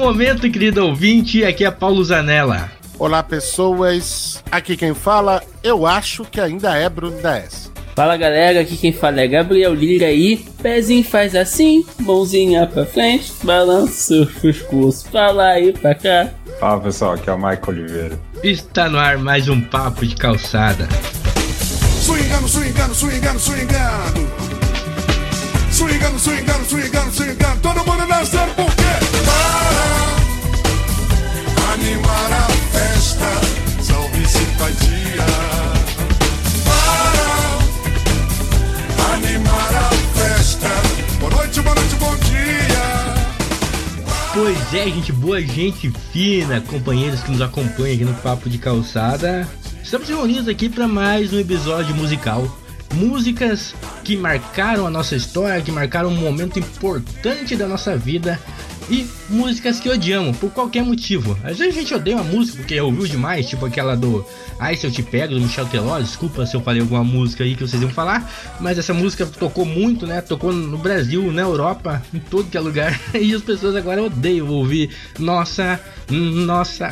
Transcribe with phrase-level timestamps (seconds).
[0.00, 1.44] momento, querido ouvinte.
[1.44, 2.72] Aqui é Paulo Zanella.
[2.98, 4.42] Olá, pessoas.
[4.50, 7.70] Aqui quem fala, eu acho que ainda é Bruno da S.
[7.94, 10.38] Fala galera, aqui quem fala é Gabriel Lira aí.
[10.62, 16.30] Pezinho faz assim, mãozinha pra frente, balança o pescoço pra lá e pra cá.
[16.58, 18.18] Fala pessoal, aqui é o Michael Oliveira.
[18.42, 20.88] Está no ar mais um papo de calçada.
[22.00, 24.30] Swingando, swingando, swingando, swingando.
[25.70, 27.60] Swingando, swingando, swingando, swingando.
[27.60, 28.99] Todo mundo dançando por quê?
[28.99, 28.99] Para
[31.80, 33.26] animar a festa.
[33.82, 35.26] Salve simpatia.
[38.96, 40.68] Para animar a festa.
[41.18, 43.14] Boa noite, boa noite, bom dia.
[44.34, 49.48] Pois é, gente boa, gente fina, companheiros que nos acompanham aqui no Papo de Calçada.
[49.82, 52.46] Estamos reunidos aqui para mais um episódio musical.
[52.94, 53.74] Músicas
[54.04, 58.38] que marcaram a nossa história, que marcaram um momento importante da nossa vida
[58.90, 61.38] e músicas que odiamos por qualquer motivo.
[61.44, 64.26] Às vezes a gente odeia uma música porque ouviu demais, tipo aquela do
[64.58, 65.98] Ai Se Eu Te Pego, do Michel Teló.
[66.00, 69.64] Desculpa se eu falei alguma música aí que vocês iam falar, mas essa música tocou
[69.64, 70.20] muito, né?
[70.20, 73.00] Tocou no Brasil, na Europa, em todo que é lugar.
[73.20, 74.90] E as pessoas agora odeiam ouvir.
[75.18, 76.90] Nossa, nossa.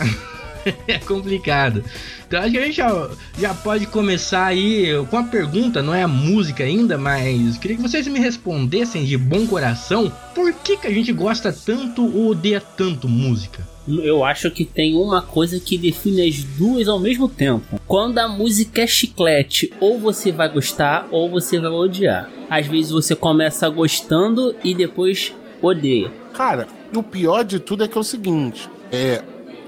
[0.87, 1.85] é complicado.
[2.27, 6.03] Então acho que a gente já, já pode começar aí com a pergunta, não é
[6.03, 10.87] a música ainda, mas queria que vocês me respondessem de bom coração por que, que
[10.87, 13.67] a gente gosta tanto ou odeia tanto música?
[13.89, 17.81] Eu acho que tem uma coisa que define as duas ao mesmo tempo.
[17.87, 22.31] Quando a música é chiclete, ou você vai gostar ou você vai odiar.
[22.51, 26.13] Às vezes você começa gostando e depois odeia.
[26.35, 29.23] Cara, o pior de tudo é que é o seguinte: é,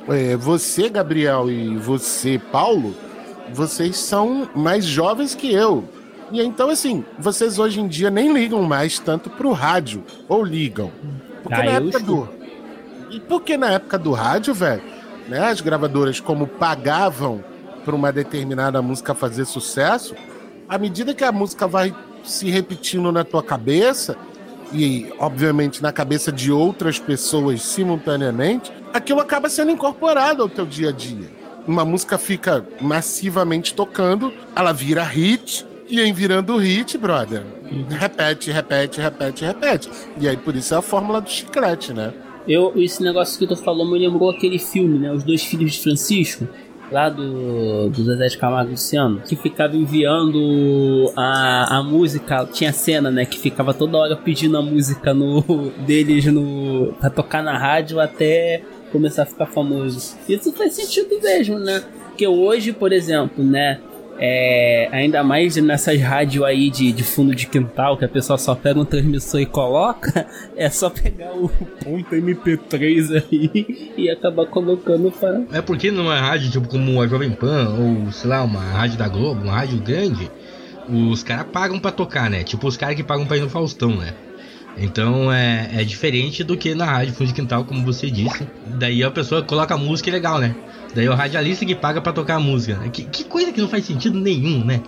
[0.09, 2.95] é, você, Gabriel, e você, Paulo,
[3.53, 5.85] vocês são mais jovens que eu.
[6.33, 10.91] E então, assim, vocês hoje em dia nem ligam mais tanto pro rádio, ou ligam.
[11.43, 12.29] Porque Ah, na época do.
[13.11, 14.83] E porque na época do rádio, velho,
[15.29, 17.45] né, as gravadoras, como pagavam
[17.85, 20.15] pra uma determinada música fazer sucesso,
[20.69, 24.17] à medida que a música vai se repetindo na tua cabeça,
[24.73, 30.91] e obviamente na cabeça de outras pessoas simultaneamente, aquilo acaba sendo incorporado ao teu dia
[30.91, 31.29] a dia.
[31.67, 37.45] Uma música fica massivamente tocando, ela vira hit, e em virando hit, brother,
[37.89, 39.91] repete, repete, repete, repete.
[40.21, 42.13] E aí por isso é a fórmula do chiclete, né?
[42.47, 45.13] Eu, esse negócio que tu falou me lembrou aquele filme, né?
[45.13, 46.49] Os dois filhos de Francisco,
[46.91, 52.47] lá do, do Zezé de Camargo Luciano, que ficava enviando a, a música.
[52.53, 53.25] Tinha cena, né?
[53.25, 55.43] Que ficava toda hora pedindo a música no,
[55.87, 60.17] deles no, pra tocar na rádio até começar a ficar famoso.
[60.29, 61.83] Isso faz sentido mesmo, né?
[62.09, 63.81] Porque hoje, por exemplo, né?
[64.23, 68.55] É, ainda mais nessas rádios aí de, de fundo de quintal, que a pessoa só
[68.55, 71.49] pega um transmissor e coloca, é só pegar o
[71.83, 75.43] ponto MP3 aí e acabar colocando para.
[75.51, 79.09] É porque numa rádio tipo como a Jovem Pan, ou sei lá, uma rádio da
[79.09, 80.31] Globo, uma rádio grande,
[80.87, 82.45] os caras pagam pra tocar, né?
[82.45, 84.13] Tipo os caras que pagam pra ir no Faustão, né?
[84.77, 88.47] Então é, é diferente do que na rádio fundo de quintal, como você disse.
[88.67, 90.55] Daí a pessoa coloca a música e é legal, né?
[90.95, 92.77] Daí o radialista que paga pra tocar a música.
[92.91, 94.83] Que, que coisa que não faz sentido nenhum, né?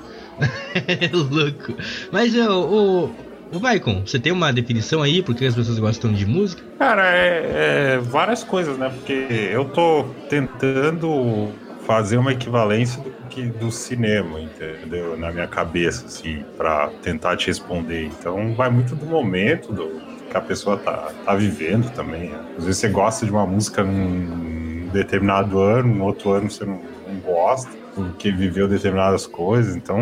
[0.75, 1.75] é louco.
[2.11, 3.11] Mas o,
[3.53, 6.63] o, Maicon, você tem uma definição aí por que as pessoas gostam de música?
[6.79, 8.89] Cara, é, é várias coisas, né?
[8.89, 9.13] Porque
[9.53, 11.51] eu tô tentando
[11.87, 15.17] fazer uma equivalência do que do cinema, entendeu?
[15.17, 18.07] Na minha cabeça, assim, pra tentar te responder.
[18.07, 22.31] Então vai muito do momento, do que a pessoa tá, tá vivendo também.
[22.31, 22.41] né?
[22.57, 24.62] Às vezes você gosta de uma música num
[24.93, 29.75] determinado ano, no outro ano você não, não gosta, porque viveu determinadas coisas.
[29.77, 29.99] Então.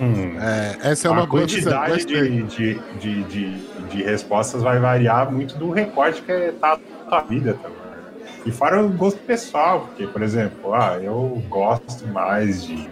[0.00, 3.56] hum, É, essa é uma quantidade de, de, de, de,
[3.88, 7.78] de respostas vai variar muito do recorte que é tá na tua vida também.
[7.78, 7.96] né?
[8.46, 12.88] E fora o gosto pessoal, porque, por exemplo, ah, eu gosto mais de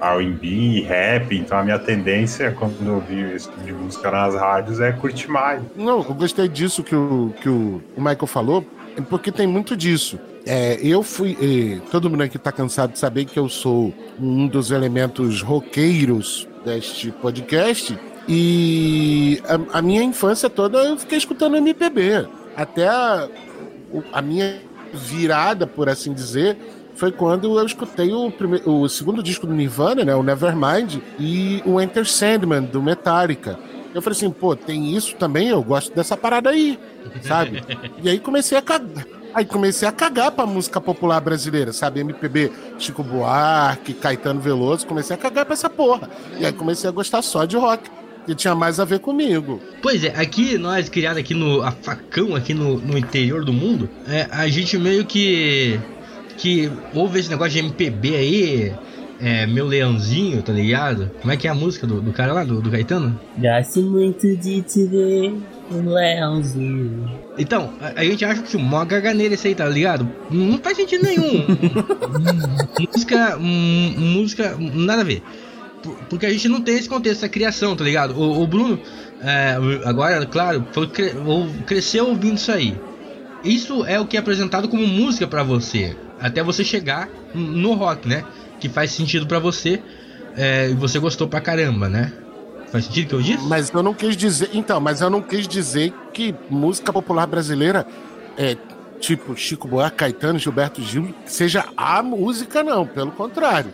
[0.00, 4.80] R&B, rap, então a minha tendência quando eu ouvi esse tipo de música nas rádios
[4.80, 5.62] é curtir mais.
[5.76, 8.66] Não, eu gostei disso que o, que o, o Michael falou,
[9.08, 10.18] porque tem muito disso.
[10.44, 11.80] É, eu fui.
[11.90, 17.10] todo mundo aqui tá cansado de saber que eu sou um dos elementos roqueiros deste
[17.12, 17.98] podcast.
[18.28, 19.40] E
[19.72, 22.26] a, a minha infância toda eu fiquei escutando MPB.
[22.56, 23.28] Até a,
[24.12, 24.60] a minha
[24.92, 26.56] virada, por assim dizer,
[26.94, 31.62] foi quando eu escutei o, prime- o segundo disco do Nirvana, né, o Nevermind, e
[31.64, 33.58] o Enter Sandman, do Metallica.
[33.94, 36.78] Eu falei assim, pô, tem isso também, eu gosto dessa parada aí,
[37.22, 37.62] sabe?
[38.02, 39.06] e aí comecei a cagar.
[39.34, 42.00] Aí comecei a cagar pra música popular brasileira, sabe?
[42.00, 46.10] MPB, Chico Buarque, Caetano Veloso, comecei a cagar pra essa porra.
[46.38, 47.88] E aí comecei a gostar só de rock.
[48.26, 49.60] que tinha mais a ver comigo.
[49.80, 53.88] Pois é, aqui nós, criados aqui no a facão, aqui no, no interior do mundo,
[54.06, 55.80] é, a gente meio que.
[56.36, 58.74] que ouve esse negócio de MPB aí.
[59.22, 61.08] É, meu leãozinho, tá ligado?
[61.20, 63.18] Como é que é a música do, do cara lá, do, do Caetano?
[63.38, 65.32] Gosto muito de te ver,
[65.70, 67.08] um leãozinho.
[67.38, 70.08] Então, a, a gente acha que o mó garganeira esse aí, tá ligado?
[70.28, 71.46] Não faz sentido nenhum.
[72.92, 73.36] música.
[73.38, 74.56] hum, música.
[74.58, 75.22] Nada a ver.
[75.82, 78.18] Por- Porque a gente não tem esse contexto, essa criação, tá ligado?
[78.18, 78.78] O, o Bruno,
[79.22, 81.14] é, agora, claro, foi, cre-
[81.66, 82.74] cresceu ouvindo isso aí.
[83.44, 85.96] Isso é o que é apresentado como música pra você.
[86.20, 88.24] Até você chegar no rock, né?
[88.62, 89.82] Que faz sentido pra você.
[90.36, 92.12] é, E você gostou pra caramba, né?
[92.70, 93.46] Faz sentido o que eu disse?
[93.48, 94.50] Mas eu não quis dizer.
[94.54, 97.86] Então, mas eu não quis dizer que música popular brasileira
[98.38, 98.56] é
[99.00, 102.86] tipo Chico Buarque, Caetano, Gilberto Gil, seja a música, não.
[102.86, 103.70] Pelo contrário.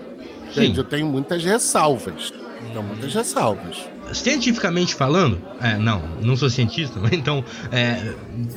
[0.52, 0.62] Sim.
[0.62, 0.78] Entende?
[0.78, 2.32] Eu tenho muitas ressalvas.
[2.72, 3.76] Tenho muitas ressalvas.
[4.12, 8.14] cientificamente falando, é, não, não sou cientista, mas então, é,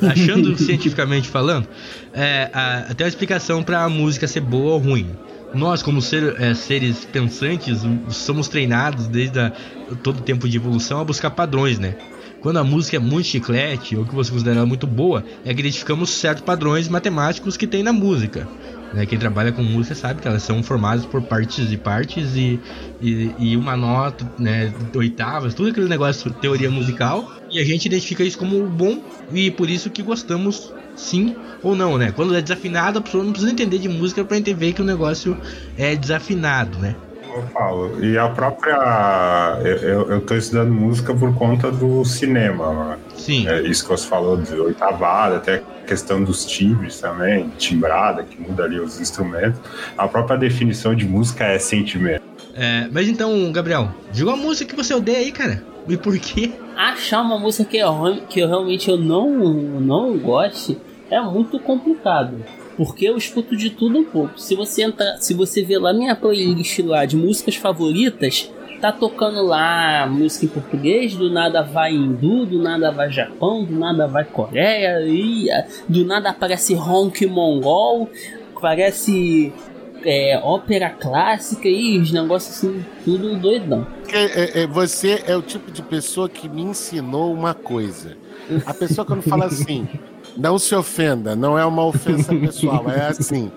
[0.09, 1.67] achando cientificamente falando,
[2.13, 5.09] é, a- tem uma explicação para a música ser boa ou ruim.
[5.53, 9.51] Nós, como ser- é, seres pensantes, somos treinados desde a,
[10.03, 11.95] todo o tempo de evolução a buscar padrões, né?
[12.41, 16.09] Quando a música é muito chiclete, ou que você considera muito boa, é que identificamos
[16.09, 18.47] certos padrões matemáticos que tem na música.
[18.93, 19.05] Né?
[19.05, 22.59] Quem trabalha com música sabe que elas são formadas por partes e partes e,
[22.99, 27.31] e, e uma nota, né, oitavas, tudo aquele negócio de teoria musical.
[27.51, 29.01] E a gente identifica isso como bom
[29.33, 32.11] e por isso que gostamos sim ou não, né?
[32.15, 35.37] Quando é desafinado, a pessoa não precisa entender de música para entender que o negócio
[35.77, 36.95] é desafinado, né?
[37.33, 38.03] Eu falo.
[38.03, 39.59] E a própria.
[39.63, 42.97] Eu, eu, tô estudando música por conta do cinema, né?
[43.15, 43.47] Sim.
[43.47, 48.39] É isso que você falou de oitavada, até a questão dos timbres também, timbrada, que
[48.41, 49.61] muda ali os instrumentos.
[49.97, 52.21] A própria definição de música é sentimento.
[52.53, 55.63] É, mas então, Gabriel, diga uma música que você odeia aí, cara.
[55.87, 56.51] E por quê?
[56.75, 60.77] Achar uma música que eu, que eu realmente eu não, não goste
[61.09, 62.43] é muito complicado.
[62.77, 64.39] Porque eu escuto de tudo um pouco.
[64.39, 69.43] Se você entra, se você ver lá minha playlist lá de músicas favoritas, tá tocando
[69.43, 74.23] lá música em português, do nada vai hindu, do nada vai Japão, do nada vai
[74.23, 75.47] Coreia, e
[75.87, 78.09] do nada aparece honk mongol,
[78.59, 79.53] parece
[80.05, 83.85] é, ópera clássica e os negócios assim, tudo doidão.
[84.11, 88.17] É, é, você é o tipo de pessoa que me ensinou uma coisa.
[88.65, 89.87] A pessoa quando fala assim,
[90.35, 93.51] não se ofenda, não é uma ofensa pessoal, é assim.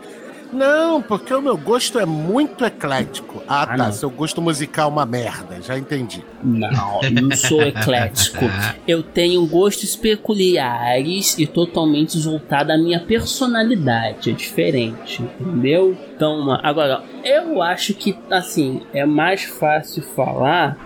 [0.54, 3.42] Não, porque o meu gosto é muito eclético.
[3.48, 3.76] Ah, Ah, tá.
[3.76, 3.92] não.
[3.92, 6.22] Seu gosto musical é uma merda, já entendi.
[6.42, 8.44] Não, não sou eclético.
[8.86, 14.30] Eu tenho gostos peculiares e totalmente voltado à minha personalidade.
[14.30, 15.96] É diferente, entendeu?
[16.14, 20.78] Então, agora, eu acho que, assim, é mais fácil falar,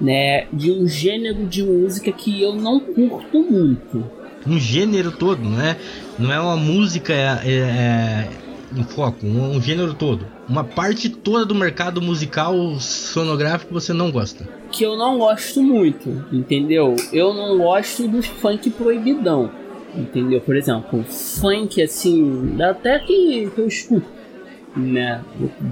[0.00, 4.08] né, de um gênero de música que eu não curto muito.
[4.46, 5.76] Um gênero todo, não é?
[6.18, 8.28] Não é uma música é, é, é,
[8.74, 10.26] em foco, um, um gênero todo.
[10.48, 14.48] Uma parte toda do mercado musical sonográfico você não gosta.
[14.72, 16.96] que eu não gosto muito, entendeu?
[17.12, 19.50] Eu não gosto do funk proibidão,
[19.94, 20.40] entendeu?
[20.40, 24.06] Por exemplo, funk assim, até que, que eu escuto,
[24.76, 25.22] né?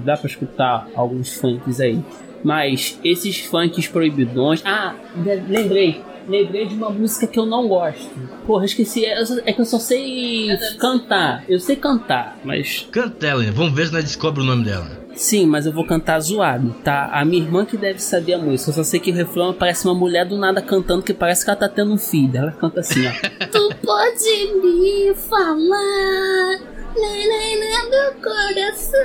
[0.03, 1.99] Dá pra escutar alguns funks aí.
[2.43, 4.61] Mas esses funks proibidões.
[4.65, 4.93] Ah,
[5.23, 6.01] le- lembrei.
[6.27, 8.09] Lembrei de uma música que eu não gosto.
[8.45, 9.05] Porra, esqueci.
[9.05, 10.49] É é que eu só sei
[10.79, 11.43] cantar.
[11.47, 15.05] Eu sei cantar, mas Canta ela, vamos ver se nós descobre o nome dela.
[15.15, 17.09] Sim, mas eu vou cantar zoado, tá?
[17.13, 18.69] A minha irmã que deve saber a música.
[18.69, 21.49] Eu só sei que o refrão parece uma mulher do nada cantando que parece que
[21.49, 22.37] ela tá tendo um filho.
[22.37, 23.11] Ela canta assim, ó.
[23.47, 26.59] Tu pode me falar,
[26.95, 28.99] neném do coração.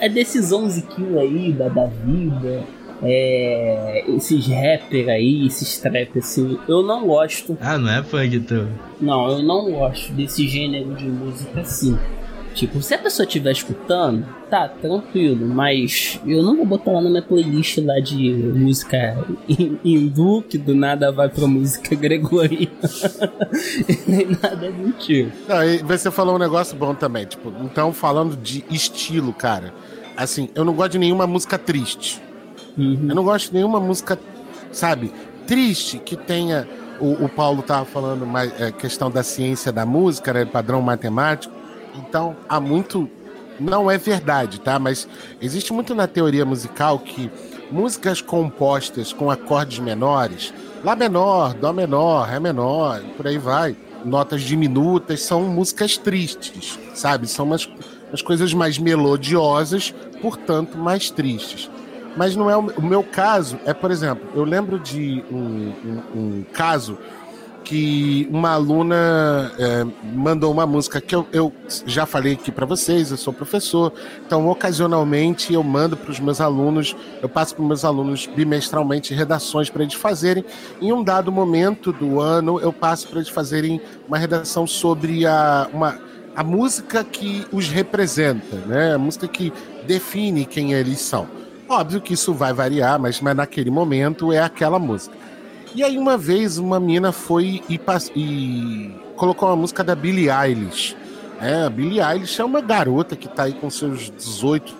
[0.00, 2.64] É desses 11 quilos aí da, da vida.
[3.02, 4.04] É.
[4.08, 6.58] Esses rapper aí, esses trap assim.
[6.68, 7.56] Eu não gosto.
[7.60, 8.68] Ah, não é funk, então.
[9.00, 11.96] Não, eu não gosto desse gênero de música assim.
[12.54, 17.08] Tipo, se a pessoa estiver escutando, tá, tranquilo, mas eu não vou botar lá na
[17.08, 22.66] minha playlist lá de música hin- hindu, que do nada vai pra música gregoriana.
[24.08, 25.30] Nem nada do tipo.
[25.48, 29.72] Não, e você falou um negócio bom também, tipo, então falando de estilo, cara.
[30.16, 32.20] Assim, eu não gosto de nenhuma música triste.
[32.78, 33.06] Uhum.
[33.08, 34.18] Eu não gosto de nenhuma música,
[34.72, 35.12] sabe,
[35.46, 36.66] triste que tenha.
[37.00, 41.54] O, o Paulo tava falando mais é, questão da ciência da música, né, padrão matemático.
[41.96, 43.10] Então, há muito.
[43.60, 44.78] Não é verdade, tá?
[44.78, 45.08] Mas
[45.40, 47.28] existe muito na teoria musical que
[47.72, 50.54] músicas compostas com acordes menores,
[50.84, 53.76] Lá menor, Dó menor, Ré menor, por aí vai.
[54.04, 57.26] Notas diminutas são músicas tristes, sabe?
[57.26, 57.68] São umas,
[58.08, 59.92] umas coisas mais melodiosas,
[60.22, 61.68] portanto, mais tristes.
[62.18, 63.60] Mas não é o, o meu caso.
[63.64, 66.98] É, por exemplo, eu lembro de um, um, um caso
[67.62, 71.52] que uma aluna é, mandou uma música que eu, eu
[71.86, 73.92] já falei aqui para vocês, eu sou professor,
[74.26, 79.12] então ocasionalmente eu mando para os meus alunos, eu passo para os meus alunos bimestralmente
[79.12, 80.44] redações para eles fazerem.
[80.80, 85.68] Em um dado momento do ano, eu passo para eles fazerem uma redação sobre a,
[85.72, 86.00] uma,
[86.34, 88.94] a música que os representa, né?
[88.94, 89.52] a música que
[89.86, 91.28] define quem eles são.
[91.68, 95.14] Óbvio que isso vai variar, mas, mas naquele momento é aquela música.
[95.74, 97.78] E aí uma vez uma mina foi e,
[98.16, 100.96] e colocou uma música da Billie Eilish.
[101.40, 104.74] É, a Billie Eilish é uma garota que está aí com seus 18,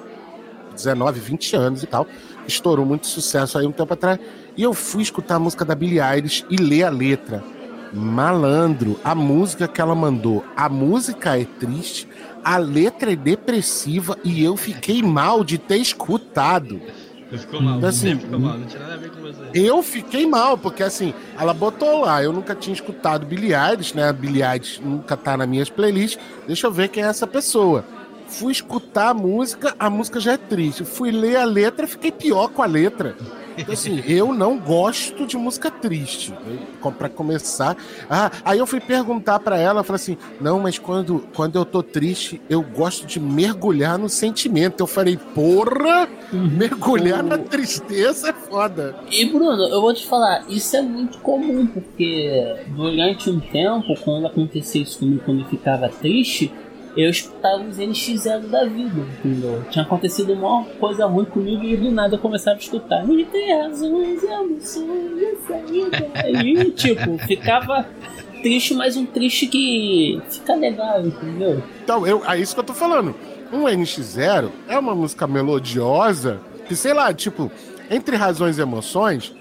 [0.74, 2.06] 19, 20 anos e tal.
[2.46, 4.18] Estourou muito sucesso aí um tempo atrás.
[4.56, 7.44] E eu fui escutar a música da Billie Eilish e ler a letra.
[7.92, 10.42] Malandro, a música que ela mandou.
[10.56, 12.07] A música é triste,
[12.48, 16.80] a letra é depressiva e eu fiquei mal de ter escutado.
[17.30, 19.50] Ficou mal, Então, assim, ficou mal, não tinha nada a ver com você.
[19.52, 24.10] Eu fiquei mal, porque assim, ela botou lá, eu nunca tinha escutado Billie Eilish, né?
[24.14, 26.18] Billie Eilish nunca tá nas minhas playlists.
[26.46, 27.84] Deixa eu ver quem é essa pessoa.
[28.28, 30.86] Fui escutar a música, a música já é triste.
[30.86, 33.14] Fui ler a letra, fiquei pior com a letra.
[33.70, 36.32] Assim, eu não gosto de música triste.
[36.98, 37.76] Pra começar.
[38.08, 41.82] Ah, aí eu fui perguntar pra ela, falei assim: não, mas quando, quando eu tô
[41.82, 44.80] triste, eu gosto de mergulhar no sentimento.
[44.80, 48.96] Eu falei, porra, mergulhar na tristeza é foda.
[49.10, 54.26] E Bruno, eu vou te falar, isso é muito comum, porque durante um tempo, quando
[54.26, 56.52] acontecia isso comigo, quando eu ficava triste,
[56.98, 59.64] eu escutava os NX0 da vida, entendeu?
[59.70, 63.08] Tinha acontecido uma coisa ruim comigo e do nada eu começava a escutar.
[63.08, 66.10] E tem razões, emoções, e saída.
[66.44, 67.86] E tipo, ficava
[68.42, 71.62] triste, mas um triste que fica legal, entendeu?
[71.84, 73.14] Então, eu, é isso que eu tô falando.
[73.52, 77.50] Um NX0 é uma música melodiosa que, sei lá, tipo,
[77.90, 79.34] entre razões e emoções,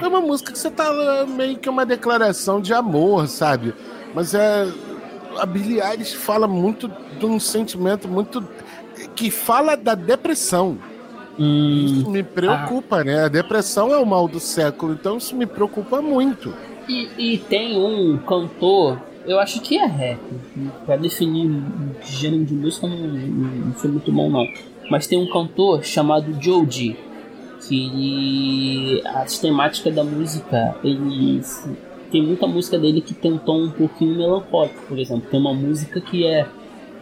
[0.00, 3.74] é uma música que você tá meio que uma declaração de amor, sabe?
[4.14, 4.66] Mas é.
[5.38, 8.46] A Billie Eilish fala muito de um sentimento muito.
[9.14, 10.78] que fala da depressão.
[11.38, 13.24] Hum, Isso me preocupa, né?
[13.24, 16.52] A depressão é o mal do século, então isso me preocupa muito.
[16.88, 20.18] E, e tem um cantor, eu acho que é rap,
[20.84, 21.50] pra definir
[22.02, 24.44] gênero de música não, não, sou muito bom não.
[24.90, 26.96] Mas tem um cantor chamado Joji,
[27.66, 31.40] que ele, a temática da música, ele
[32.10, 35.28] tem muita música dele que tem um tom um pouquinho melancólico, por exemplo.
[35.30, 36.46] Tem uma música que é,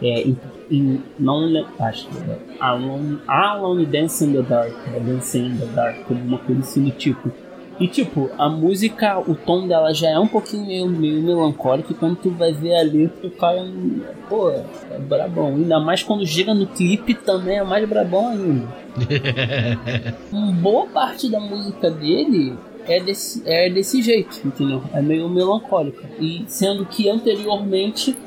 [0.01, 0.37] é em,
[0.69, 1.49] em, não
[1.79, 6.37] acho que é Alone, Alone Dance in the Dark, é Dancing in the Dark, alguma
[6.37, 7.31] coisa assim do tipo.
[7.79, 11.95] E tipo, a música, o tom dela já é um pouquinho meio, meio melancólico, e
[11.95, 13.65] quando tu vai ver a letra, o cara,
[14.27, 15.55] pô, é brabão.
[15.55, 18.67] Ainda mais quando chega no clipe também é mais brabão ainda.
[20.29, 22.53] Uma boa parte da música dele
[22.89, 24.83] é desse, é desse jeito, entendeu?
[24.93, 26.09] É meio melancólica.
[26.19, 28.17] E sendo que anteriormente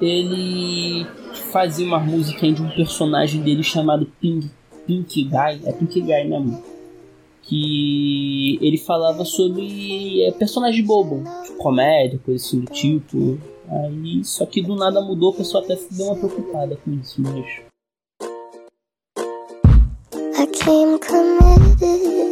[0.00, 1.06] ele
[1.50, 4.50] fazia uma música de um personagem dele chamado Pink,
[4.86, 5.60] Pink Guy.
[5.64, 6.62] É Pink Guy, né, mano?
[7.42, 13.38] Que ele falava sobre é, personagem bobo, de comédia, coisa assim do tipo.
[13.68, 17.70] Aí, só que do nada mudou, o pessoal até deu uma preocupada com isso, mas.
[20.12, 22.29] I came committed.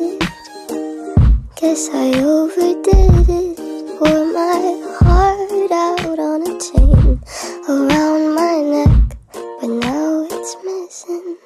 [1.61, 3.59] Guess I overdid it.
[4.00, 7.21] Wore my heart out on a chain
[7.69, 11.37] around my neck, but now it's missing.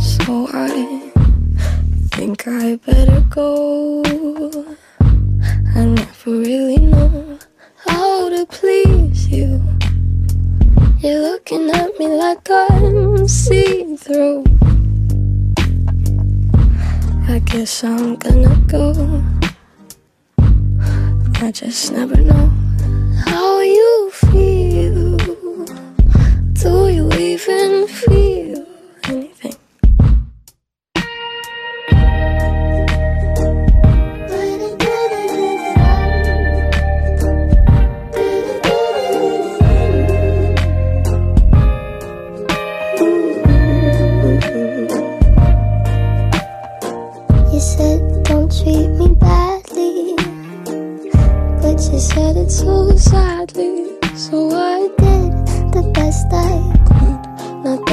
[0.00, 1.12] So I
[2.16, 4.02] think I better go.
[6.26, 7.38] Never really know
[7.86, 9.62] how to please you.
[10.98, 14.42] You're looking at me like I'm see through.
[17.28, 19.22] I guess I'm gonna go.
[21.46, 22.50] I just never know
[23.26, 25.16] how you feel.
[26.54, 28.35] Do you even feel
[51.96, 53.88] you said it so sadly.
[54.14, 55.32] So I did
[55.72, 57.90] the best I could, not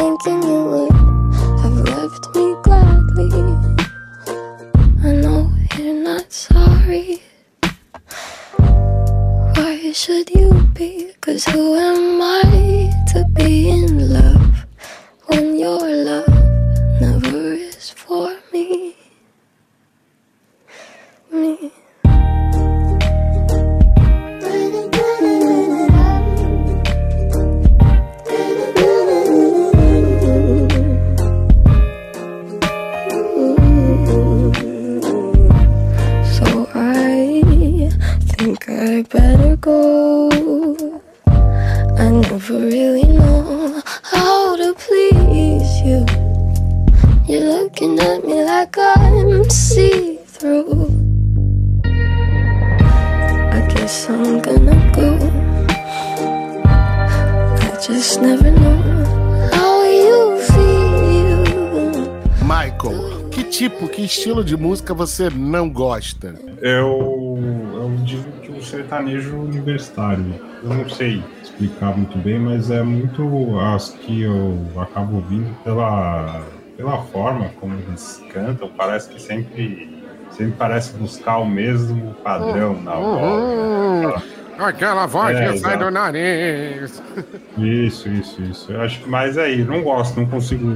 [64.84, 66.36] música você não gosta?
[66.62, 67.40] Eu,
[67.74, 73.58] eu digo que o sertanejo universitário, eu não sei explicar muito bem, mas é muito
[73.60, 76.44] as que eu acabo ouvindo pela,
[76.76, 82.96] pela forma como eles cantam, parece que sempre, sempre parece buscar o mesmo padrão na
[82.96, 84.24] voz.
[84.60, 87.02] Aquela voz É, que sai do nariz.
[87.58, 88.72] Isso, isso, isso.
[88.72, 90.68] Eu acho que mais aí, não gosto, não consigo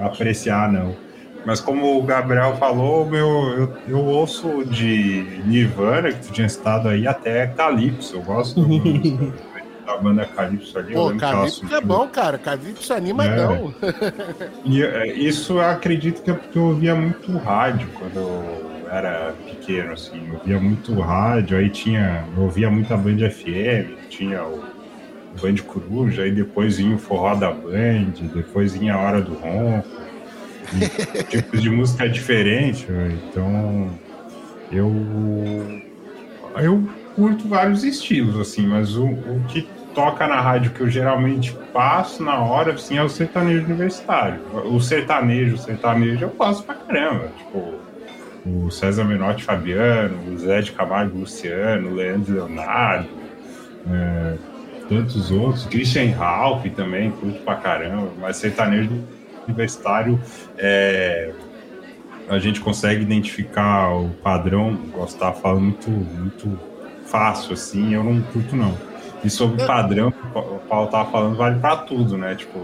[0.00, 0.94] apreciar, não.
[1.44, 3.26] Mas como o Gabriel falou, meu,
[3.58, 8.16] eu, eu ouço de Nirvana, que tu tinha citado aí, até Calypso.
[8.16, 9.32] Eu gosto do-
[9.84, 10.94] da banda Calypso ali.
[10.94, 12.38] Pô, Calypso é bom, cara.
[12.38, 13.36] Calypso anima É.
[13.36, 13.74] não.
[14.64, 19.34] E é, isso eu acredito que é porque eu ouvia muito rádio quando eu era
[19.44, 20.26] pequeno, assim.
[20.28, 22.24] Eu ouvia muito rádio, aí tinha.
[22.34, 24.62] Eu ouvia muita Band FM, tinha o
[25.42, 30.03] Band Coruja, aí depois vinha o Forró da Band, depois vinha a Hora do Ronco.
[31.28, 32.86] tipos de música diferente,
[33.30, 33.90] então
[34.70, 34.92] eu.
[36.56, 41.52] Eu curto vários estilos, assim, mas o, o que toca na rádio que eu geralmente
[41.72, 44.40] passo na hora, assim, é o sertanejo universitário.
[44.66, 47.28] O sertanejo, o sertanejo eu gosto pra caramba.
[47.38, 47.74] Tipo,
[48.46, 53.08] o César Menotti Fabiano, o Zé de Camargo Luciano, o Leandro Leonardo,
[53.90, 54.34] é,
[54.88, 55.64] tantos outros.
[55.66, 58.90] Christian Ralph também, curto pra caramba, mas sertanejo
[59.46, 60.20] universitário
[60.58, 61.32] é,
[62.28, 66.58] a gente consegue identificar o padrão, gostar falando muito, muito
[67.06, 68.74] fácil, assim, eu não curto não.
[69.22, 72.34] E sobre o padrão o Paulo tava falando, vale pra tudo, né?
[72.34, 72.58] Tipo,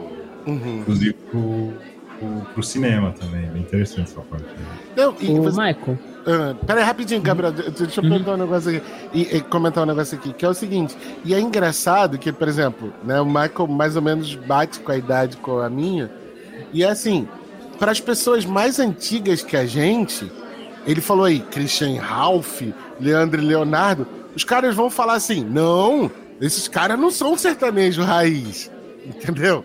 [0.46, 0.78] Uhum.
[0.80, 1.72] inclusive pro,
[2.18, 3.46] pro, pro cinema também.
[3.50, 4.46] Bem interessante essa parte.
[4.96, 7.50] Não, e O você- Michael, Ah, pera aí, rapidinho, Gabriel.
[7.52, 8.82] de- Deixa eu perguntar um negócio aqui.
[9.14, 10.94] E, e comentar um negócio aqui, que é o seguinte.
[11.24, 14.96] E é engraçado que, por exemplo, né, o Michael mais ou menos bate com a
[14.98, 16.10] idade com a minha.
[16.72, 17.28] E é assim,
[17.78, 20.30] para as pessoas mais antigas que a gente,
[20.86, 22.62] ele falou aí, Christian Ralph,
[23.00, 28.70] Leandro e Leonardo, os caras vão falar assim: não, esses caras não são sertanejo raiz.
[29.04, 29.64] Entendeu?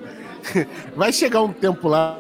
[0.95, 2.17] Vai chegar um tempo lá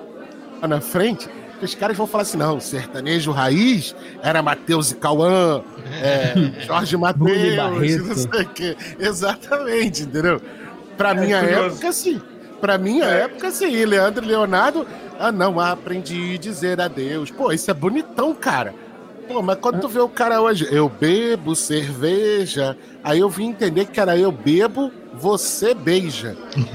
[0.61, 5.63] na frente que os caras vão falar assim: não, sertanejo raiz era Matheus e Cauã,
[6.01, 6.33] é,
[6.65, 8.77] Jorge Matheus, não sei o quê.
[8.99, 10.41] Exatamente, entendeu?
[10.97, 11.75] Pra minha curioso.
[11.75, 12.21] época, sim.
[12.65, 13.85] Pra minha época, sim.
[13.85, 14.87] Leandro e Leonardo,
[15.19, 17.29] ah, não, aprendi a dizer adeus.
[17.29, 18.73] Pô, isso é bonitão, cara.
[19.27, 23.85] Pô, mas quando tu vê o cara hoje, eu bebo cerveja, aí eu vim entender
[23.85, 26.35] que era eu bebo, você beija.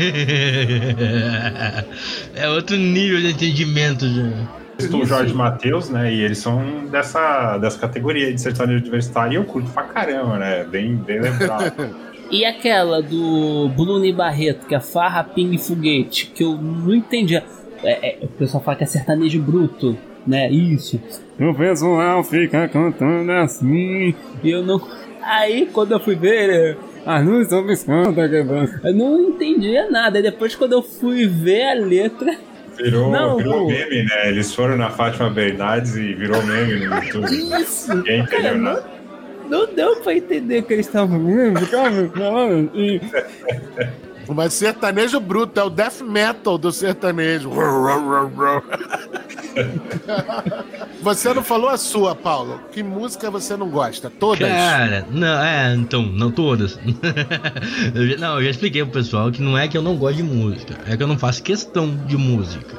[2.37, 4.31] é outro nível de entendimento já.
[4.79, 6.14] Estou o Jorge Matheus, né?
[6.14, 10.62] E eles são dessa, dessa categoria de sertanejo universitário e eu curto pra caramba, né?
[10.62, 11.72] Bem, bem lembrado.
[12.30, 16.94] E aquela do Bruno e Barreto, que é Farra, Ping e Foguete, que eu não
[16.94, 17.42] entendia.
[17.82, 20.50] É, é, o pessoal fala que é sertanejo bruto, né?
[20.50, 21.00] Isso.
[21.38, 24.14] O pessoal fica cantando assim,
[24.44, 24.80] e eu não.
[25.22, 28.70] Aí, quando eu fui ver, as luzes estão piscando, tá quebrando.
[28.84, 30.18] Eu não entendia nada.
[30.18, 32.36] E depois, quando eu fui ver a letra.
[32.76, 33.66] Virou, Não, virou não.
[33.66, 34.28] meme, né?
[34.28, 37.26] Eles foram na Fátima Bernardes e virou meme no YouTube.
[37.60, 37.94] Isso!
[37.94, 38.99] Ninguém entendeu não, nada.
[39.50, 41.20] Não deu pra entender que eles estavam.
[42.14, 43.00] falando, e-
[44.32, 47.50] Mas sertanejo bruto é o death metal do sertanejo.
[51.02, 52.60] Você não falou a sua, Paulo.
[52.72, 54.08] Que música você não gosta?
[54.10, 54.46] Todas?
[54.48, 56.78] Cara, não, é, então, não todas.
[57.94, 60.22] Eu não, eu já expliquei pro pessoal que não é que eu não gosto de
[60.22, 62.76] música, é que eu não faço questão de música.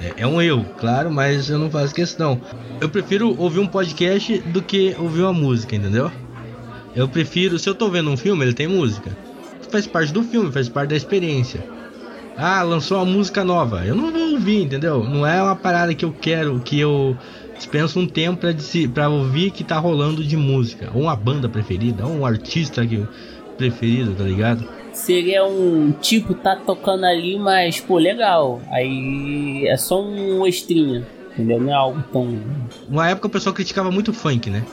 [0.00, 2.40] É, é um eu, claro, mas eu não faço questão.
[2.80, 6.10] Eu prefiro ouvir um podcast do que ouvir uma música, entendeu?
[6.94, 9.16] Eu prefiro, se eu tô vendo um filme, ele tem música.
[9.70, 11.64] Faz parte do filme, faz parte da experiência.
[12.36, 13.84] Ah, lançou uma música nova.
[13.84, 15.02] Eu não vou ouvir, entendeu?
[15.02, 17.16] Não é uma parada que eu quero, que eu
[17.56, 18.50] dispenso um tempo pra,
[18.94, 20.90] pra ouvir que tá rolando de música.
[20.94, 23.04] Ou uma banda preferida, ou um artista que,
[23.56, 24.64] preferido, tá ligado?
[24.98, 28.60] Seria um tipo, tá tocando ali, mas, pô, legal.
[28.68, 31.60] Aí é só um extrinha, entendeu?
[31.60, 32.36] Não é algo tão.
[32.88, 34.64] Uma época o pessoal criticava muito o funk, né?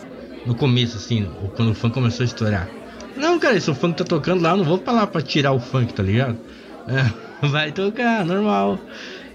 [0.43, 2.67] No começo, assim, quando o funk começou a estourar.
[3.15, 5.51] Não, cara, se o funk tá tocando lá, eu não vou pra lá pra tirar
[5.51, 6.37] o funk, tá ligado?
[6.87, 8.79] É, vai tocar, normal.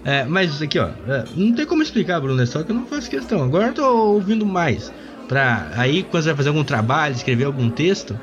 [0.03, 2.85] É, mas aqui, ó, é, não tem como explicar, Bruno, é só que eu não
[2.85, 3.41] faço questão.
[3.41, 4.91] Agora eu tô ouvindo mais.
[5.27, 8.19] Pra aí, quando você vai fazer algum trabalho, escrever algum texto,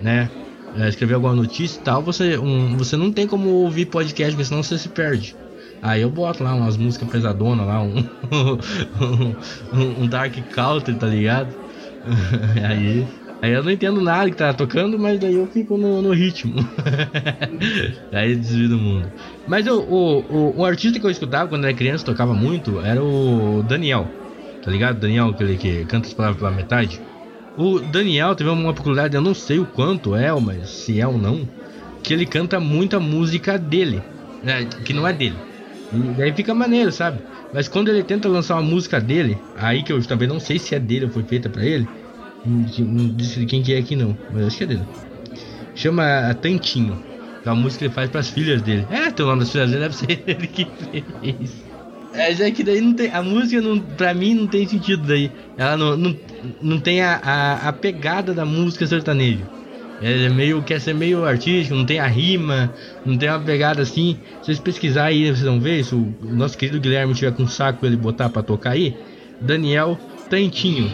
[0.00, 0.30] né?
[0.78, 4.44] É, escrever alguma notícia e tal, você, um, você não tem como ouvir podcast, porque
[4.44, 5.36] senão você se perde.
[5.82, 8.04] Aí eu boto lá umas músicas pesadonas lá, um,
[9.72, 11.54] um, um Dark Country, tá ligado?
[12.68, 13.06] aí,
[13.42, 16.54] aí eu não entendo nada que tá tocando, mas daí eu fico no, no ritmo.
[18.12, 19.12] aí desvio do mundo.
[19.46, 23.62] Mas o, o, o artista que eu escutava quando era criança, tocava muito, era o
[23.62, 24.08] Daniel.
[24.62, 24.98] Tá ligado?
[24.98, 27.00] Daniel, aquele que canta as palavras pela metade.
[27.56, 31.16] O Daniel teve uma peculiaridade, eu não sei o quanto é, mas se é ou
[31.16, 31.48] não,
[32.02, 34.02] que ele canta muita música dele,
[34.42, 35.36] né, que não é dele.
[35.92, 37.18] E daí fica maneiro, sabe?
[37.52, 40.74] Mas quando ele tenta lançar uma música dele, aí que eu também não sei se
[40.74, 41.88] é dele ou foi feita pra ele,
[42.44, 44.86] não disse de quem que é aqui não, mas acho que é dele.
[45.74, 46.98] Chama Tantinho,
[47.42, 48.86] que é uma música que ele faz pras filhas dele.
[48.90, 51.65] É, teu nome das filhas dele deve ser ele que fez.
[52.16, 53.12] É, já que daí não tem.
[53.12, 55.30] A música, não, pra mim, não tem sentido daí.
[55.56, 56.16] Ela não, não,
[56.62, 59.44] não tem a, a, a pegada da música sertaneja.
[60.00, 60.62] É meio.
[60.62, 62.72] quer ser meio artístico, não tem a rima,
[63.04, 64.18] não tem uma pegada assim.
[64.40, 65.84] Se vocês pesquisar aí, vocês vão ver.
[65.84, 68.96] Se o, nosso querido Guilherme tiver com um saco ele botar pra tocar aí,
[69.40, 69.98] Daniel
[70.30, 70.90] Tantinho.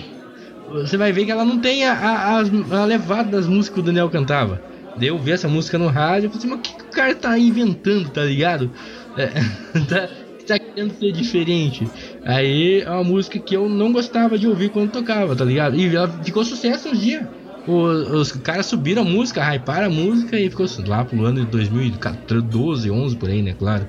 [0.72, 3.82] Você vai ver que ela não tem a, a, a levada das músicas que o
[3.82, 4.62] Daniel cantava.
[5.00, 7.14] Eu vi essa música no rádio e falei assim, mas o que, que o cara
[7.14, 8.70] tá inventando, tá ligado?
[9.16, 9.26] É,
[9.88, 10.08] tá,
[10.44, 11.88] tá querendo ser diferente.
[12.24, 15.76] Aí é uma música que eu não gostava de ouvir quando tocava, tá ligado?
[15.76, 17.24] E ela ficou sucesso uns dias.
[17.66, 21.46] Os, os caras subiram a música, hyparam a música e ficou lá pro ano de
[21.46, 23.55] 2012, 11 por aí, né?
[23.59, 23.87] Claro.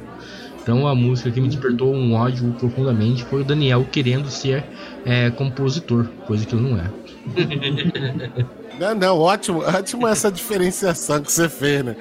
[0.61, 4.63] Então a música que me despertou um ódio profundamente foi o Daniel querendo ser
[5.05, 6.89] é, compositor, coisa que eu não é.
[8.79, 11.95] Não, não, ótimo, ótimo essa diferenciação que você fez, né?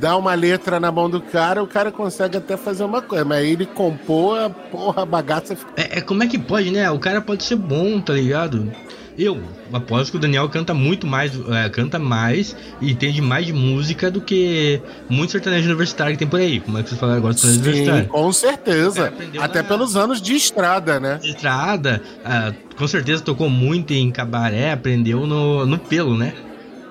[0.00, 3.38] Dá uma letra na mão do cara, o cara consegue até fazer uma coisa, mas
[3.38, 5.72] aí ele compor, a porra, a bagaça fica.
[5.76, 6.88] É, é, como é que pode, né?
[6.90, 8.70] O cara pode ser bom, tá ligado?
[9.16, 9.40] Eu
[9.72, 14.10] aposto que o Daniel canta muito mais, é, canta mais e entende mais de música
[14.10, 16.58] do que muito sertanejo universitário que tem por aí.
[16.60, 18.08] Como é que vocês falaram agora de sertanejo Sim, universitário?
[18.10, 19.12] com certeza.
[19.34, 21.20] É, Até na- pelos anos de estrada, né?
[21.22, 26.32] Estrada, ah, com certeza tocou muito em cabaré, aprendeu no, no pelo, né?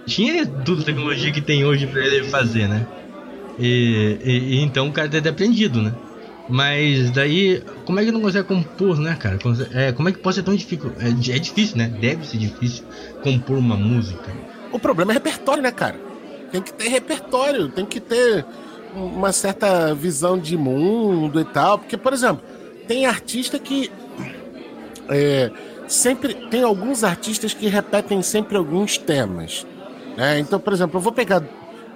[0.05, 2.85] Tinha tudo a tecnologia que tem hoje pra ele fazer, né?
[3.57, 5.93] E, e- e então o cara deve ter aprendido, né?
[6.49, 9.39] Mas daí, como é que não consegue compor, né, cara?
[9.73, 10.91] É, como é que pode ser tão difícil?
[10.99, 11.87] É, é difícil, né?
[12.01, 12.83] Deve ser difícil
[13.21, 14.29] compor uma música.
[14.71, 15.95] O problema é repertório, né, cara?
[16.51, 18.45] Tem que ter repertório, tem que ter
[18.93, 21.79] uma certa visão de mundo e tal.
[21.79, 22.43] Porque, por exemplo,
[22.87, 23.89] tem artista que.
[25.09, 25.49] é,
[25.87, 26.33] sempre.
[26.49, 29.65] Tem alguns artistas que repetem sempre alguns temas.
[30.17, 30.39] Né?
[30.39, 31.43] Então, por exemplo, eu vou pegar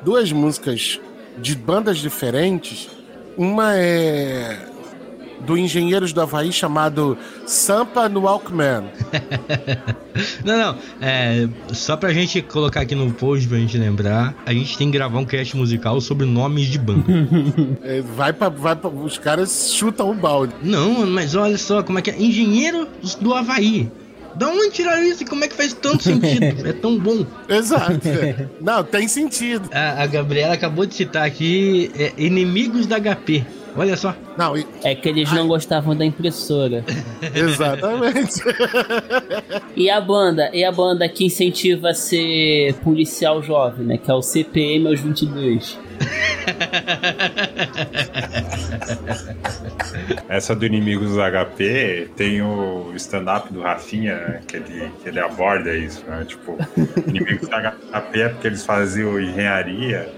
[0.03, 0.99] duas músicas
[1.37, 2.89] de bandas diferentes.
[3.37, 4.67] Uma é
[5.41, 8.85] do Engenheiros do Havaí chamado Sampa no Walkman.
[10.43, 10.75] Não, não.
[10.99, 14.97] É, só pra gente colocar aqui no post pra gente lembrar, a gente tem que
[14.97, 17.03] gravar um cast musical sobre nomes de banda.
[17.83, 20.53] É, vai pra, vai pra, os caras chutam o balde.
[20.63, 22.19] Não, mas olha só como é que é.
[22.19, 22.87] Engenheiro
[23.21, 23.91] do Havaí.
[24.37, 26.65] Da onde tiraram isso e como é que faz tanto sentido?
[26.69, 27.25] é tão bom.
[27.49, 27.99] Exato.
[28.61, 29.67] Não, tem sentido.
[29.73, 33.43] A, a Gabriela acabou de citar aqui é, Inimigos da HP.
[33.75, 34.15] Olha só.
[34.37, 36.83] Não, e- É que eles não gostavam da impressora.
[37.35, 38.41] exatamente.
[39.75, 43.97] E a banda, e a banda que incentiva a ser policial jovem, né?
[43.99, 45.77] Que é o CPM aos 22.
[50.29, 55.73] Essa do Inimigos do HP tem o stand-up do Rafinha, que ele, que ele aborda
[55.73, 56.25] isso, né?
[56.27, 56.57] Tipo,
[57.07, 60.11] Inimigos do HP é porque eles faziam engenharia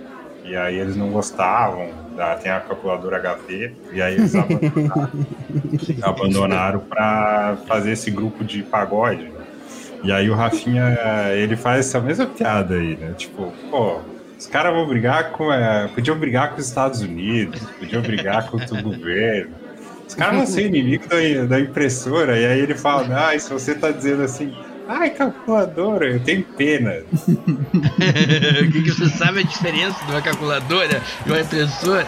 [0.44, 5.12] e aí eles não gostavam, da, tem a calculadora HP, e aí eles abandonaram,
[6.02, 9.26] abandonaram para fazer esse grupo de pagode.
[9.26, 9.40] né?
[10.04, 10.98] E aí o Rafinha,
[11.36, 13.14] ele faz essa mesma piada aí, né?
[13.16, 14.00] Tipo, pô,
[14.38, 15.52] os caras vão brigar com.
[15.52, 19.52] É, podiam brigar com os Estados Unidos, podiam brigar contra o governo.
[20.10, 22.38] Os caras vão ser inimigos da, da impressora.
[22.40, 24.52] E aí ele fala, ah, se você tá dizendo assim,
[24.88, 26.92] ai, calculadora, eu tenho pena.
[28.60, 32.08] O que, que você sabe a diferença de uma calculadora e uma impressora?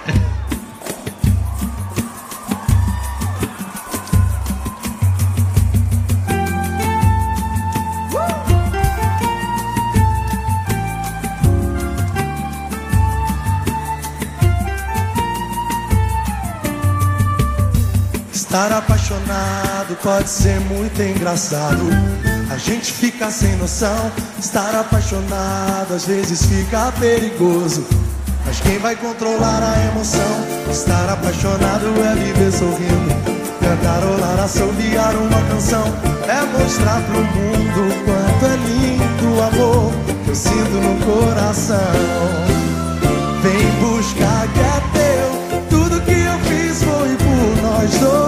[19.31, 21.83] Apaixonado pode ser muito engraçado.
[22.49, 24.11] A gente fica sem noção.
[24.39, 27.85] Estar apaixonado às vezes fica perigoso.
[28.45, 30.69] Mas quem vai controlar a emoção?
[30.69, 33.41] Estar apaixonado é viver sorrindo.
[33.59, 35.83] Cantarolar, assobiar uma canção.
[36.27, 39.91] É mostrar pro mundo quanto é lindo o amor
[40.23, 41.77] que eu sinto no coração.
[43.41, 45.69] Vem buscar que é teu.
[45.69, 48.20] Tudo que eu fiz foi por nós dois.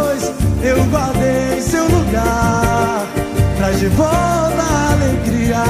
[0.75, 3.05] Eu guardei seu lugar.
[3.57, 4.09] Traz de volta
[4.59, 5.63] a alegria.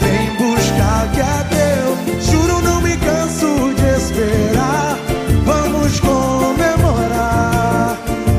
[0.00, 1.94] Vem buscar que é teu.
[2.22, 4.96] Juro, não me canso de esperar.
[5.44, 6.78] Vamos comemorar.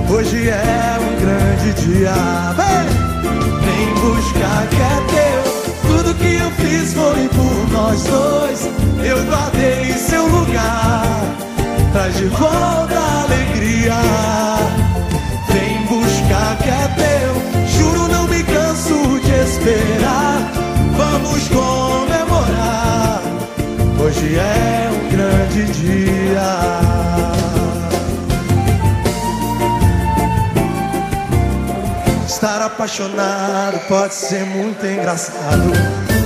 [0.10, 2.16] Hoje é um grande dia.
[2.58, 2.88] Vem,
[3.62, 5.42] vem buscar que é teu.
[5.88, 8.68] Tudo que eu fiz foi por nós dois.
[9.06, 11.06] Eu guardei seu lugar.
[11.94, 12.81] Traz de volta
[32.82, 35.72] apaixonado pode ser muito engraçado.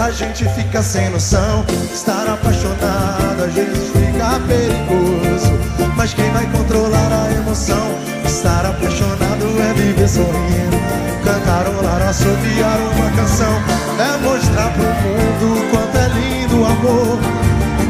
[0.01, 1.65] A gente fica sem noção.
[1.93, 5.51] Estar apaixonado às vezes fica perigoso.
[5.97, 7.99] Mas quem vai controlar a emoção?
[8.25, 10.77] Estar apaixonado é viver sorrindo.
[11.25, 13.53] Cantarolar, assobiar uma canção.
[13.99, 17.19] É mostrar pro mundo quanto é lindo o amor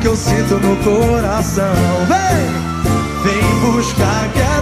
[0.01, 1.75] que eu sinto no coração.
[2.07, 4.54] Vem, vem buscar que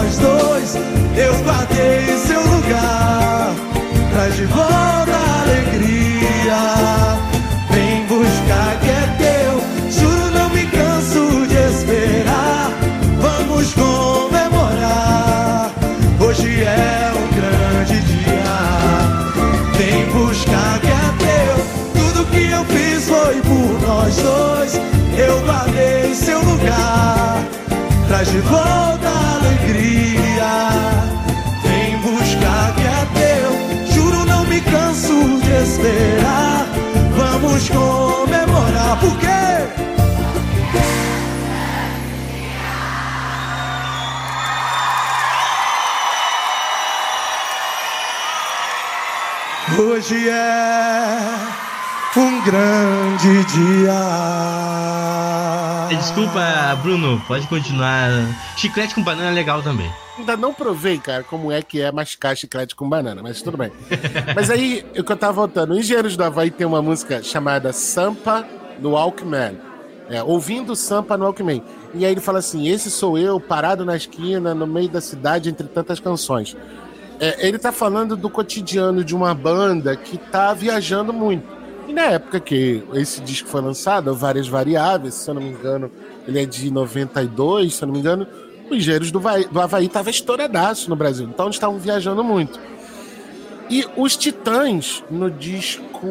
[0.00, 0.76] nós dois.
[1.16, 3.52] Eu guardei seu lugar.
[4.12, 6.60] Traz de volta a alegria.
[7.70, 9.60] Vem buscar que é teu.
[9.90, 12.70] Juro, não me canso de esperar.
[13.20, 15.70] Vamos comemorar.
[16.18, 18.56] Hoje é um grande dia.
[19.76, 21.56] Vem buscar que é teu.
[21.94, 24.80] Tudo que eu fiz foi por nós dois.
[25.16, 27.44] Eu guardei seu lugar.
[28.08, 28.99] Traz de volta
[37.16, 38.98] Vamos comemorar.
[39.00, 39.30] Por quê?
[49.78, 51.60] Hoje é
[52.16, 53.92] um grande dia.
[55.96, 56.40] Desculpa,
[56.82, 58.10] Bruno, pode continuar.
[58.56, 59.90] Chiclete com banana é legal também.
[60.18, 63.72] Ainda não provei, cara, como é que é mascar chiclete com banana, mas tudo bem.
[64.34, 68.46] mas aí, o que eu tava voltando, Engenheiros do Havaí tem uma música chamada Sampa
[68.78, 69.58] no Walkman.
[70.08, 71.62] É, ouvindo Sampa no Walkman.
[71.94, 75.48] E aí ele fala assim: Esse sou eu, parado na esquina, no meio da cidade,
[75.48, 76.56] entre tantas canções.
[77.18, 81.59] É, ele tá falando do cotidiano de uma banda que tá viajando muito.
[81.90, 85.90] E na época que esse disco foi lançado, várias variáveis, se eu não me engano,
[86.24, 88.28] ele é de 92, se eu não me engano,
[88.70, 91.26] o Engenheiros do, do Havaí tava estouradaço no Brasil.
[91.28, 92.60] Então eles estavam viajando muito.
[93.68, 96.06] E os Titãs, no disco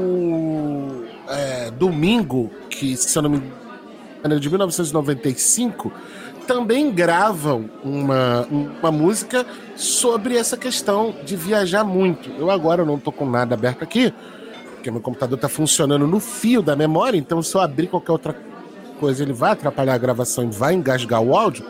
[1.29, 5.93] é, Domingo, que se eu não me engano é de 1995,
[6.45, 8.45] também gravam uma,
[8.81, 9.45] uma música
[9.77, 12.29] sobre essa questão de viajar muito.
[12.37, 14.13] Eu agora não tô com nada aberto aqui,
[14.79, 18.35] porque meu computador tá funcionando no fio da memória, então se eu abrir qualquer outra
[18.99, 21.65] coisa ele vai atrapalhar a gravação e vai engasgar o áudio.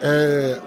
[0.00, 0.60] É,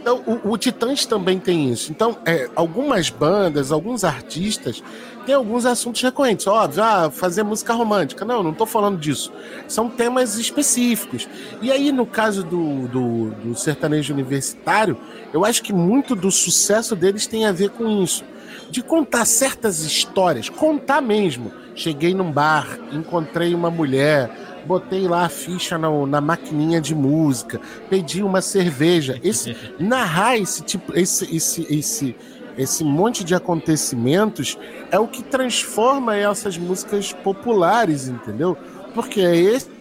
[0.00, 1.90] então, o, o Titãs também tem isso.
[1.90, 4.82] Então, é, algumas bandas, alguns artistas
[5.24, 6.46] têm alguns assuntos recorrentes.
[6.46, 8.24] Óbvio, ah, fazer música romântica.
[8.24, 9.32] Não, não estou falando disso.
[9.66, 11.28] São temas específicos.
[11.60, 14.96] E aí, no caso do, do, do sertanejo universitário,
[15.32, 18.24] eu acho que muito do sucesso deles tem a ver com isso.
[18.70, 21.52] De contar certas histórias, contar mesmo.
[21.74, 24.30] Cheguei num bar, encontrei uma mulher,
[24.66, 29.20] botei lá a ficha na, na maquininha de música, pedi uma cerveja.
[29.22, 32.16] Esse, narrar esse tipo, esse, esse, esse,
[32.58, 34.58] esse monte de acontecimentos
[34.90, 38.56] é o que transforma essas músicas populares, entendeu?
[38.94, 39.75] Porque é esse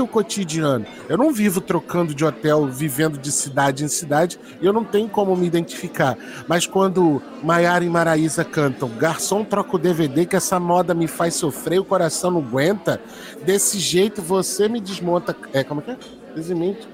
[0.00, 0.86] o cotidiano.
[1.08, 5.36] Eu não vivo trocando de hotel, vivendo de cidade em cidade, eu não tenho como
[5.36, 6.16] me identificar.
[6.48, 11.34] Mas quando Maiara e Maraísa cantam, garçom troca o DVD que essa moda me faz
[11.34, 13.00] sofrer, o coração não aguenta,
[13.44, 15.36] desse jeito você me desmonta.
[15.52, 15.96] É, como é que é?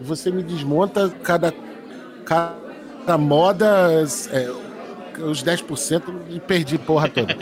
[0.00, 1.55] Você me desmonta cada,
[2.24, 4.05] cada moda.
[4.33, 4.70] É,
[5.23, 7.37] os 10% e perdi porra toda.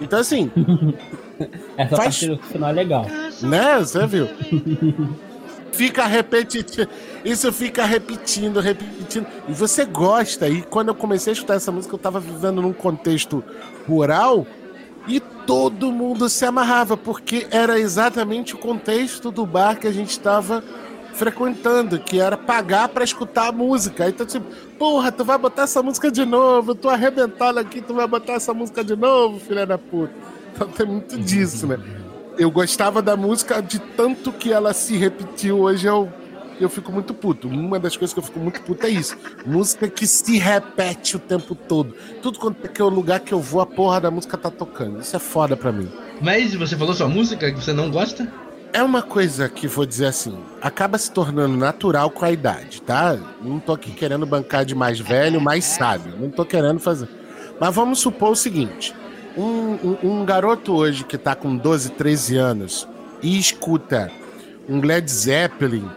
[0.00, 0.50] Então, assim.
[1.76, 3.06] Essa Faz- parte do final é legal.
[3.42, 3.78] né?
[3.78, 4.28] Você viu?
[5.72, 6.88] fica repetitivo.
[7.24, 9.26] Isso fica repetindo, repetindo.
[9.48, 10.48] E você gosta.
[10.48, 13.42] E quando eu comecei a escutar essa música, eu tava vivendo num contexto
[13.88, 14.46] rural
[15.08, 20.10] e todo mundo se amarrava, porque era exatamente o contexto do bar que a gente
[20.10, 20.62] estava
[21.14, 24.08] frequentando, que era pagar para escutar a música.
[24.08, 24.46] Então, tipo,
[24.78, 28.52] porra, tu vai botar essa música de novo, tô arrebentado aqui, tu vai botar essa
[28.52, 30.12] música de novo, filha da puta.
[30.54, 31.78] Então tem muito disso, né?
[32.38, 36.12] Eu gostava da música de tanto que ela se repetiu, hoje eu,
[36.60, 37.48] eu fico muito puto.
[37.48, 39.16] Uma das coisas que eu fico muito puto é isso.
[39.46, 41.94] Música que se repete o tempo todo.
[42.22, 44.50] Tudo quanto é que é o lugar que eu vou, a porra da música tá
[44.50, 45.00] tocando.
[45.00, 45.88] Isso é foda pra mim.
[46.20, 48.30] Mas você falou sua música que você não gosta?
[48.74, 53.16] É uma coisa que vou dizer assim, acaba se tornando natural com a idade, tá?
[53.40, 56.12] Não tô aqui querendo bancar de mais velho, mais sábio.
[56.18, 57.08] Não tô querendo fazer.
[57.60, 58.92] Mas vamos supor o seguinte:
[59.36, 62.88] um, um, um garoto hoje que tá com 12, 13 anos
[63.22, 64.10] e escuta
[64.68, 65.88] um Led Zeppelin,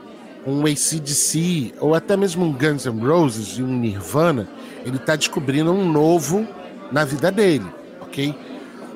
[0.45, 4.47] um ACDC, ou até mesmo um Guns N' Roses e um Nirvana,
[4.85, 6.47] ele tá descobrindo um novo
[6.91, 7.65] na vida dele,
[8.01, 8.35] ok?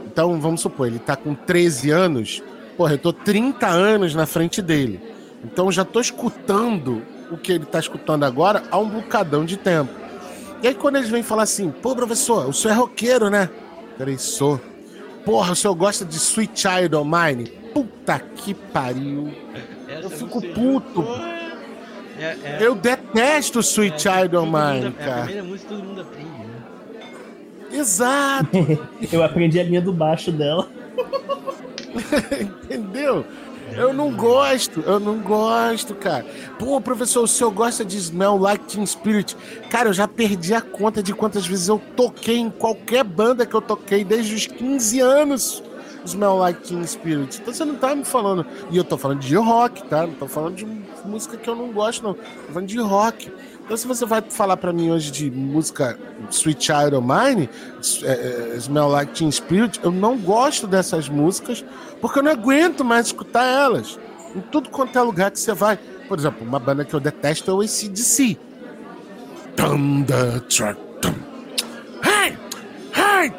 [0.06, 2.44] Então vamos supor, ele tá com 13 anos
[2.78, 5.00] porra, eu tô 30 anos na frente dele.
[5.44, 9.58] Então eu já tô escutando o que ele tá escutando agora há um bocadão de
[9.58, 9.92] tempo.
[10.62, 13.50] E aí quando eles vêm falar assim, pô, professor, o senhor é roqueiro, né?
[13.98, 14.60] Peraí, sou.
[15.26, 17.46] Porra, o senhor gosta de Sweet Child O' Mine?
[17.74, 19.32] Puta que pariu.
[19.88, 21.06] Essa Eu fico puto.
[22.20, 25.22] É, é, Eu detesto Sweet Child O' todo mundo- Mine, É a cara.
[25.24, 27.80] primeira música que todo mundo aprende, né?
[27.80, 28.58] Exato,
[29.12, 30.68] Eu aprendi a linha do baixo dela.
[32.40, 33.26] entendeu?
[33.76, 36.26] Eu não gosto, eu não gosto, cara.
[36.60, 39.38] Pô, professor, o senhor gosta de Smell Like Teen Spirit?
[39.70, 43.54] Cara, eu já perdi a conta de quantas vezes eu toquei em qualquer banda que
[43.54, 45.64] eu toquei desde os 15 anos.
[46.06, 47.40] Smell Like Teen Spirit.
[47.42, 48.46] Então você não tá me falando.
[48.70, 50.06] E eu tô falando de rock, tá?
[50.06, 50.66] Não tô falando de
[51.06, 52.14] música que eu não gosto, não.
[52.14, 53.32] Tô falando de rock.
[53.72, 55.98] Então se você vai falar pra mim hoje de música
[56.30, 57.50] Sweet Child O' Mine,
[58.04, 61.64] é, é, Smell Like Teen Spirit, eu não gosto dessas músicas
[62.02, 63.98] porque eu não aguento mais escutar elas.
[64.36, 65.80] Em tudo quanto é lugar que você vai.
[66.06, 68.38] Por exemplo, uma banda que eu detesto é o ACDC.
[69.56, 70.78] Thunderstruck.
[72.04, 72.38] Hey!
[72.94, 73.32] Hey!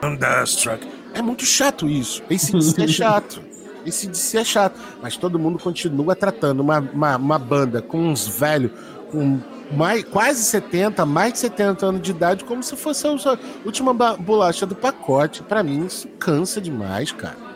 [0.00, 0.88] Thunderstruck.
[1.12, 2.22] É muito chato isso.
[2.30, 3.47] ACDC é chato.
[3.88, 4.78] ACDC é chato.
[5.02, 8.70] Mas todo mundo continua tratando uma, uma, uma banda com uns velhos
[9.10, 13.38] com mais, quase 70, mais de 70 anos de idade, como se fosse a sua
[13.64, 15.42] última bolacha do pacote.
[15.42, 17.48] Pra mim, isso cansa demais, cara.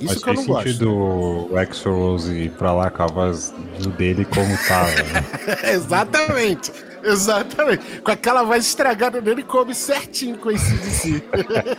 [0.00, 0.68] Isso Mas que eu não gosto.
[0.68, 1.48] sentido o
[1.86, 4.90] Rose ir pra lá com a voz do dele como tava.
[4.90, 5.24] né?
[5.74, 6.72] Exatamente.
[7.10, 8.00] Exatamente.
[8.00, 11.22] Com aquela voz estragada dele, come certinho com esse DC.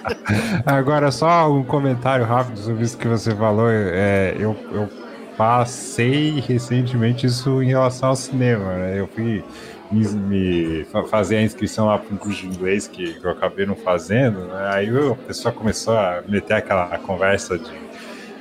[0.66, 3.70] Agora, só um comentário rápido sobre isso que você falou.
[3.70, 4.90] É, eu, eu
[5.38, 8.74] passei recentemente isso em relação ao cinema.
[8.76, 9.00] Né?
[9.00, 9.44] Eu fui
[9.92, 13.66] me, me fa- fazer a inscrição lá para um curso de inglês que, eu acabei
[13.66, 14.40] não fazendo.
[14.42, 14.70] Né?
[14.74, 17.72] Aí a pessoa começou a meter aquela conversa de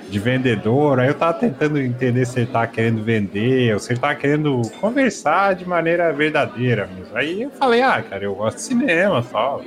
[0.08, 4.00] de vendedor, aí eu tava tentando entender se ele tava querendo vender ou se ele
[4.00, 7.16] tava querendo conversar de maneira verdadeira mesmo.
[7.16, 9.62] Aí eu falei, ah, cara, eu gosto de cinema tal.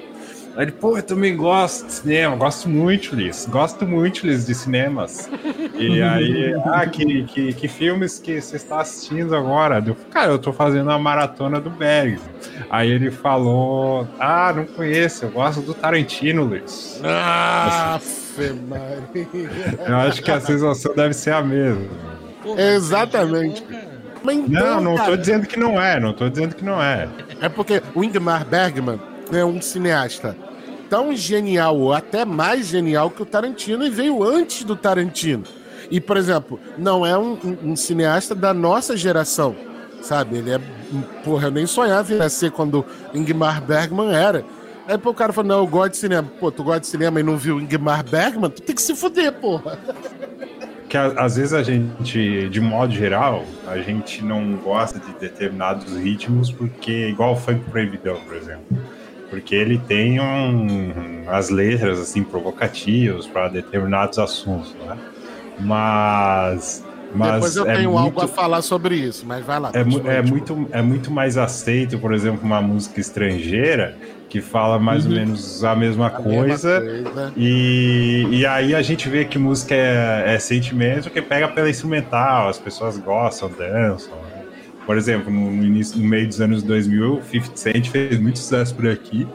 [0.56, 4.54] Aí ele, pô, eu também gosto de cinema, gosto muito, Liz, gosto muito, Liz, de
[4.54, 5.30] cinemas.
[5.76, 9.82] E aí, ah, que, que, que filmes que você está assistindo agora?
[9.86, 12.20] Eu, cara, eu tô fazendo uma maratona do Berg.
[12.70, 17.00] Aí ele falou, ah, não conheço, eu gosto do Tarantino, Liz.
[18.40, 19.80] Afe Maria.
[19.88, 21.86] Eu acho que a sensação deve ser a mesma.
[22.44, 23.64] Pô, Exatamente.
[24.24, 26.64] mas é então, Não, não tô cara, dizendo que não é, não tô dizendo que
[26.66, 27.08] não é.
[27.40, 29.00] É porque o Ingmar Bergman
[29.32, 30.36] é um cineasta
[30.90, 35.44] tão genial, ou até mais genial que o Tarantino, e veio antes do Tarantino.
[35.90, 39.56] E, por exemplo, não é um, um- um cineasta da nossa geração,
[40.02, 40.38] sabe?
[40.38, 40.60] Ele é.
[41.24, 44.44] Porra, eu nem sonhava em nascer quando Ingmar Bergman era.
[44.88, 46.28] Aí pô, o cara falou: não, eu gosto de cinema.
[46.40, 48.50] Pô, tu gosta de cinema e não viu Ingmar Bergman?
[48.50, 49.78] Tu tem que se fuder, porra.
[50.90, 56.52] Que às vezes a gente, de modo geral, a gente não gosta de determinados ritmos
[56.52, 58.66] porque, igual o funk proibidão, por exemplo.
[59.30, 64.98] Porque ele tem um, as letras assim provocativas para determinados assuntos, né?
[65.58, 66.84] Mas,
[67.16, 69.72] mas Depois eu é tenho muito, algo a falar sobre isso, mas vai lá.
[69.74, 73.98] É, é muito, é muito mais aceito, por exemplo, uma música estrangeira
[74.32, 76.16] que fala mais ou menos a mesma Uhum.
[76.16, 76.80] A mesma coisa.
[76.80, 77.34] coisa.
[77.36, 82.48] E, e aí a gente vê que música é, é sentimento que pega pela instrumental,
[82.48, 84.16] as pessoas gostam, dançam.
[84.16, 84.44] né?
[84.86, 88.74] Por exemplo, no, início, no meio dos anos 2000, o 50 Cent fez muito sucesso
[88.74, 89.28] por aqui.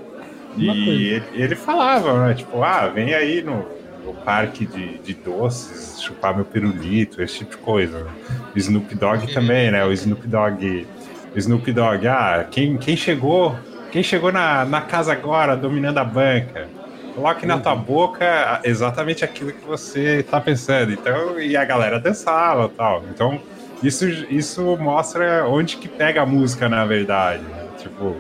[0.57, 0.91] Uma coisa.
[0.91, 2.33] E ele, ele falava, né?
[2.35, 3.67] Tipo, ah, vem aí no,
[4.03, 7.99] no parque de, de doces, chupar meu pirulito, esse tipo de coisa.
[7.99, 8.11] né?
[8.55, 9.85] O Snoop Dogg também, né?
[9.85, 10.87] O Snoop Dogg.
[11.35, 13.55] O Snoop Dogg, ah, quem, quem chegou.
[13.91, 16.69] Quem chegou na, na casa agora, dominando a banca?
[17.15, 20.93] Coloque na tua boca exatamente aquilo que você tá pensando.
[20.93, 23.05] Então, e a galera dançava tal.
[23.11, 23.41] Então,
[23.83, 27.43] isso, isso mostra onde que pega a música, na verdade.
[27.43, 27.69] né?
[27.79, 28.17] Tipo,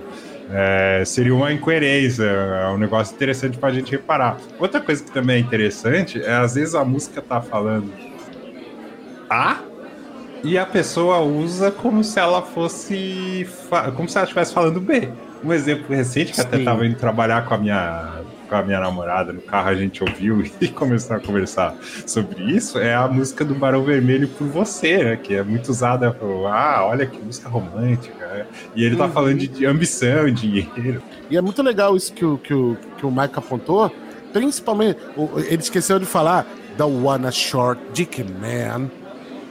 [0.50, 4.38] é, seria uma incoerência, é um negócio interessante pra gente reparar.
[4.58, 7.92] Outra coisa que também é interessante é às vezes a música tá falando
[9.28, 9.58] A
[10.42, 13.46] e a pessoa usa como se ela fosse.
[13.96, 15.08] como se ela estivesse falando B.
[15.44, 16.64] Um exemplo recente que até Sim.
[16.64, 18.12] tava indo trabalhar com a minha.
[18.48, 21.74] Com a minha namorada no carro, a gente ouviu e começou a conversar
[22.06, 22.78] sobre isso.
[22.78, 25.16] É a música do Barão Vermelho por você, né?
[25.16, 26.12] Que é muito usada.
[26.12, 28.24] pro, Ah, olha que música romântica.
[28.24, 28.46] né?
[28.76, 29.10] E ele tá Uhum.
[29.10, 31.02] falando de, de ambição, dinheiro.
[31.28, 33.90] E é muito legal isso que o, que o, que o Mike apontou.
[34.32, 35.00] Principalmente,
[35.48, 38.88] ele esqueceu de falar The Wanna Short Dick Man.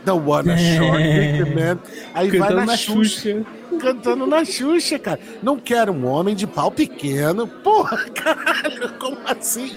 [0.05, 1.79] The Wanna Short Dick Man.
[2.13, 3.19] Aí vai Cantando na, na Xuxa.
[3.21, 3.45] Xuxa.
[3.79, 5.19] Cantando na Xuxa, cara.
[5.43, 7.47] Não quero um homem de pau pequeno.
[7.47, 9.71] Porra, caralho, como assim?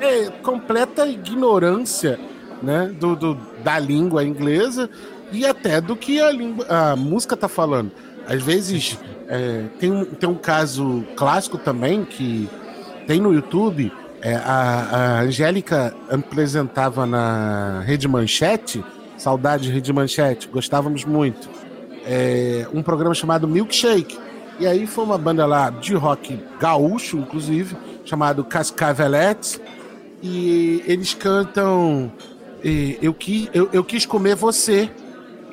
[0.00, 2.18] É completa ignorância
[2.62, 4.88] né, do, do- da língua inglesa
[5.32, 7.90] e até do que a, língua, a música tá falando.
[8.26, 12.48] Às vezes é, tem, um, tem um caso clássico também que
[13.06, 13.92] tem no YouTube.
[14.20, 18.84] é, a, a Angélica apresentava na Rede Manchete,
[19.22, 21.48] saudade de Rede Manchete, gostávamos muito.
[22.04, 24.18] é, um programa chamado Milkshake.
[24.58, 29.60] E aí foi uma banda lá de rock gaúcho, inclusive, chamado Cascaveletes.
[30.22, 32.12] E eles cantam
[32.64, 34.90] eh, eu, quis, eu, eu quis comer você.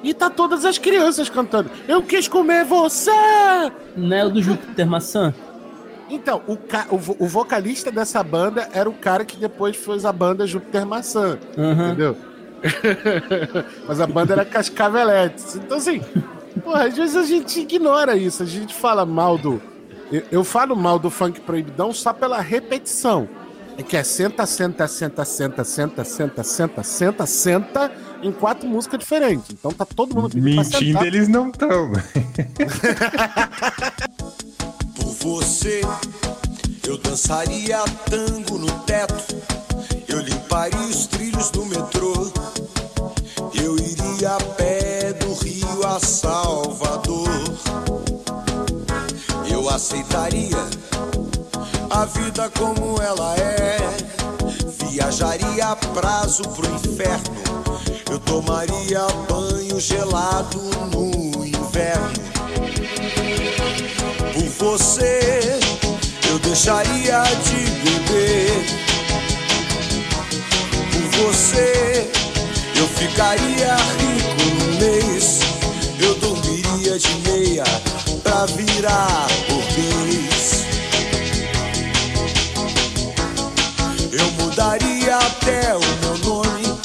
[0.03, 1.69] E tá todas as crianças cantando.
[1.87, 3.11] Eu quis comer você!
[3.95, 5.33] Não é o do Júpiter Maçã?
[6.09, 10.47] Então, o, o, o vocalista dessa banda era o cara que depois fez a banda
[10.47, 11.37] Júpiter Maçã.
[11.57, 11.87] Aham.
[11.87, 12.17] Entendeu?
[13.87, 15.55] Mas a banda era Cascaveletes.
[15.55, 16.01] Então, assim,
[16.63, 18.43] porra, às vezes a gente ignora isso.
[18.43, 19.61] A gente fala mal do.
[20.11, 23.27] Eu, eu falo mal do funk proibidão só pela repetição.
[23.77, 27.89] É que é senta, senta, senta, senta, senta, senta, senta, senta, senta
[28.21, 29.51] em quatro músicas diferentes.
[29.51, 31.91] Então tá todo mundo pedindo Mentindo, eles não estão.
[34.95, 35.81] Por você,
[36.85, 37.77] eu dançaria
[38.09, 39.37] tango no teto.
[40.09, 42.31] Eu limparia os trilhos do metrô.
[43.53, 47.29] Eu iria a pé do Rio a Salvador.
[49.51, 50.57] Eu aceitaria
[51.91, 53.77] a vida como ela é.
[54.79, 57.35] Viajaria a prazo pro inferno.
[58.09, 60.59] Eu tomaria banho gelado
[60.91, 62.19] no inverno.
[64.33, 65.59] Por você,
[66.31, 68.88] eu deixaria de beber.
[71.19, 72.09] Você,
[72.77, 75.41] eu ficaria rico no mês.
[75.99, 77.63] Eu dormiria de meia
[78.23, 80.65] pra virar burguês.
[84.13, 86.79] Eu mudaria até o meu nome.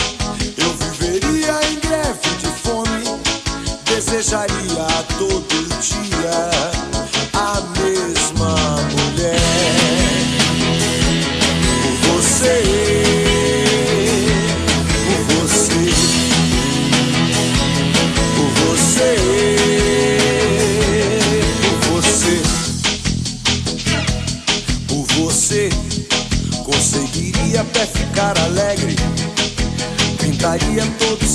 [0.58, 3.20] Eu viveria em greve de fome.
[3.84, 6.53] Desejaria todo dia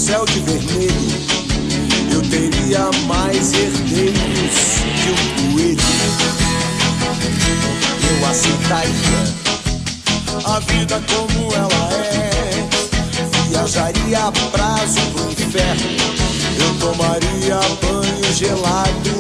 [0.10, 1.12] céu de vermelho.
[2.12, 5.80] Eu teria mais herdeiros que um coelho.
[8.10, 9.22] Eu aceitaria
[10.46, 12.68] a vida como ela é.
[13.50, 15.90] Viajaria a prazo pro inferno.
[16.58, 19.19] Eu tomaria banho gelado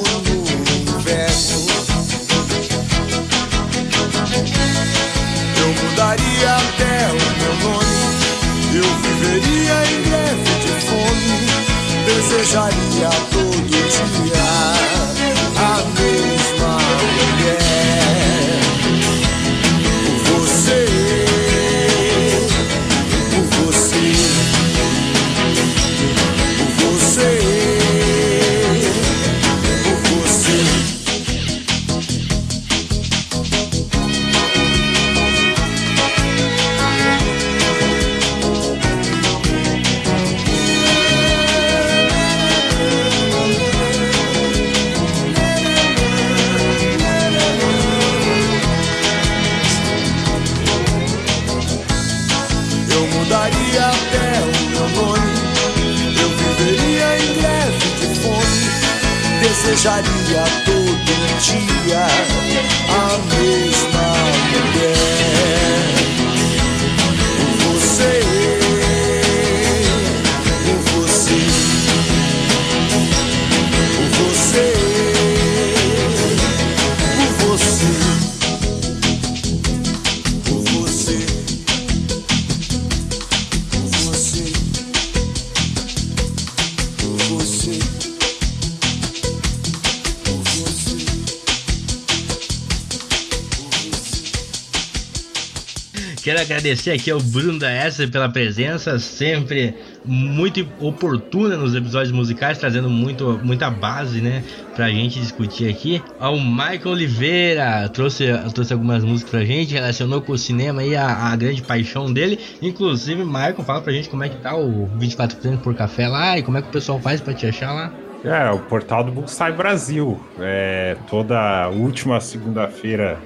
[96.21, 97.69] Quero agradecer aqui ao Bruno da
[98.11, 104.43] pela presença, sempre muito oportuna nos episódios musicais, trazendo muito, muita base, né,
[104.75, 106.03] pra gente discutir aqui.
[106.19, 111.07] Ao Michael Oliveira, trouxe, trouxe algumas músicas pra gente, relacionou com o cinema e a,
[111.07, 112.37] a grande paixão dele.
[112.61, 116.37] Inclusive, Michael, fala pra gente como é que tá o 24 Prêmios por Café lá
[116.37, 117.93] e como é que o pessoal faz pra te achar lá.
[118.23, 120.19] É, o portal do Bookstai Brasil.
[120.39, 123.17] É, toda última segunda-feira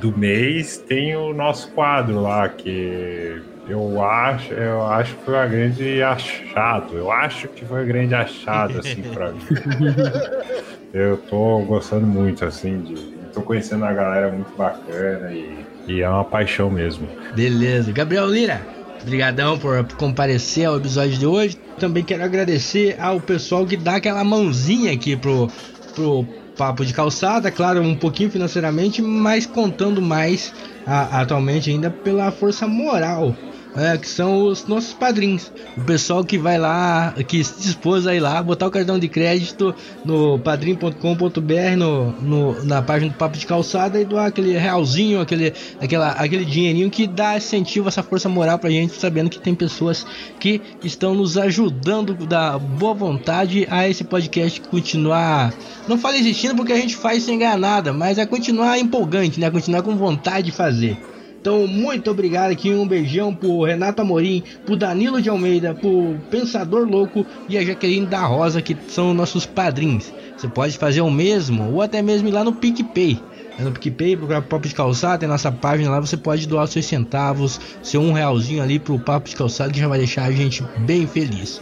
[0.00, 5.46] do mês tem o nosso quadro lá, que eu acho, eu acho que foi uma
[5.46, 6.96] grande achado.
[6.96, 9.40] Eu acho que foi um grande achado, assim, pra mim.
[10.92, 12.94] Eu tô gostando muito, assim, de.
[13.34, 17.06] Tô conhecendo a galera muito bacana e, e é uma paixão mesmo.
[17.34, 17.92] Beleza.
[17.92, 18.66] Gabriel Lira,
[19.02, 21.58] obrigadão por comparecer ao episódio de hoje.
[21.78, 25.48] Também quero agradecer ao pessoal que dá aquela mãozinha aqui pro,
[25.94, 26.26] pro
[26.58, 30.52] Papo de Calçada, claro, um pouquinho financeiramente, mas contando mais
[30.84, 33.40] a- atualmente ainda pela força moral.
[33.74, 38.14] Né, que são os nossos padrinhos, o pessoal que vai lá, que se dispôs a
[38.14, 43.38] ir lá, botar o cartão de crédito no padrim.com.br, no, no, na página do Papo
[43.38, 48.28] de Calçada e doar aquele realzinho, aquele, aquela, aquele dinheirinho que dá incentivo, essa força
[48.28, 50.06] moral pra gente, sabendo que tem pessoas
[50.40, 55.52] que estão nos ajudando da boa vontade a esse podcast continuar.
[55.86, 59.50] Não fala existindo porque a gente faz sem ganhar nada, mas é continuar empolgante, né?
[59.50, 60.98] Continuar com vontade de fazer.
[61.40, 66.86] Então, muito obrigado aqui, um beijão pro Renato Amorim, pro Danilo de Almeida, pro Pensador
[66.86, 70.12] Louco e a Jaqueline da Rosa, que são nossos padrinhos.
[70.36, 73.20] Você pode fazer o mesmo, ou até mesmo ir lá no PicPay.
[73.56, 76.86] É no PicPay, procurar Papo de Calçada, tem nossa página lá, você pode doar seus
[76.86, 80.64] centavos, seu um realzinho ali pro Papo de Calçada, que já vai deixar a gente
[80.78, 81.60] bem feliz.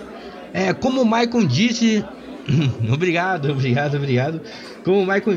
[0.55, 2.03] É, como o Maicon disse...
[2.91, 4.41] obrigado, obrigado, obrigado.
[4.83, 5.33] Como o Maicon...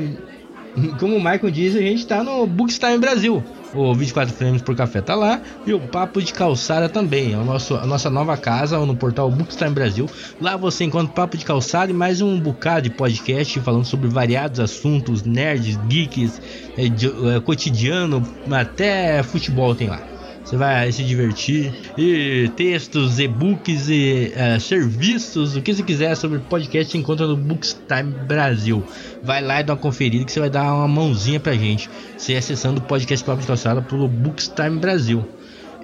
[0.99, 3.43] Como o Michael disse, a gente tá no Bookstime Brasil.
[3.74, 7.34] O 24 frames por café tá lá e o Papo de Calçada também.
[7.34, 10.09] É o nosso, a nossa nova casa no portal Bookstime Brasil.
[10.41, 14.59] Lá você encontra Papo de Calçada e mais um bocado de podcast falando sobre variados
[14.59, 16.41] assuntos, nerds, geeks,
[16.78, 20.09] é, de- é, cotidiano, até futebol tem lá.
[20.50, 21.72] Você vai se divertir.
[21.95, 28.12] E textos, e-books e eh, serviços, o que você quiser sobre podcast, encontra no Bookstime
[28.28, 28.84] Brasil.
[29.22, 31.88] Vai lá e dá uma conferida que você vai dar uma mãozinha pra gente.
[32.18, 35.24] Você acessando o podcast Papo de Calçada pelo Bookstime Brasil.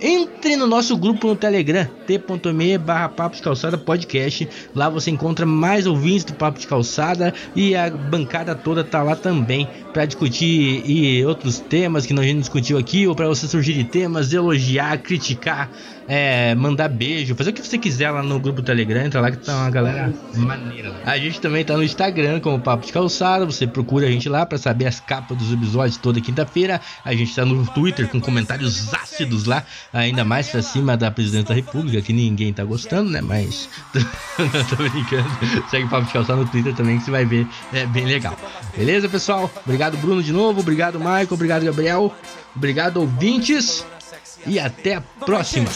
[0.01, 4.47] Entre no nosso grupo no Telegram, t.me barra Papo de Calçada Podcast.
[4.75, 9.15] Lá você encontra mais ouvintes do Papo de Calçada e a bancada toda tá lá
[9.15, 13.85] também para discutir e outros temas que nós já discutiu aqui, ou para você sugerir
[13.85, 15.71] temas, elogiar, criticar,
[16.07, 19.37] é, mandar beijo, fazer o que você quiser lá no grupo Telegram, entra lá que
[19.37, 20.95] tá uma galera maneira.
[21.05, 24.45] A gente também tá no Instagram como Papo de Calçada, você procura a gente lá
[24.45, 26.79] para saber as capas dos episódios toda quinta-feira.
[27.03, 31.47] A gente tá no Twitter com comentários ácidos lá, ainda mais pra cima da presidente
[31.47, 33.21] da República, que ninguém tá gostando, né?
[33.21, 33.69] Mas
[34.69, 35.29] tô brincando.
[35.69, 38.37] Segue o Papo de Calçada no Twitter também que você vai ver, é bem legal.
[38.77, 39.49] Beleza, pessoal?
[39.65, 40.59] Obrigado, Bruno, de novo.
[40.59, 41.27] Obrigado, Michael.
[41.31, 42.13] Obrigado, Gabriel.
[42.55, 43.85] Obrigado, ouvintes.
[44.45, 45.69] E até a próxima.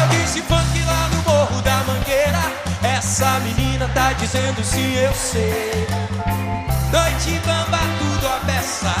[0.00, 2.40] Eu disse funk lá no morro da mangueira.
[2.82, 5.86] Essa menina tá dizendo sim, eu sei.
[6.92, 8.94] Noite bamba, tudo a peça.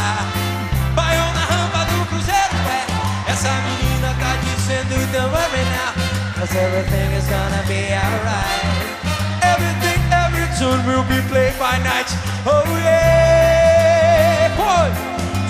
[0.94, 3.30] Baião na rampa do cruzeiro, é.
[3.30, 6.09] Essa menina tá dizendo don't worry now.
[6.40, 8.64] Cause everything is gonna be alright.
[9.42, 12.08] Everything, every tune will be played by night.
[12.46, 14.48] Oh yeah!
[14.56, 14.88] Pô,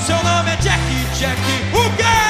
[0.05, 2.30] seu nome é Jackie, Jackie, o quê?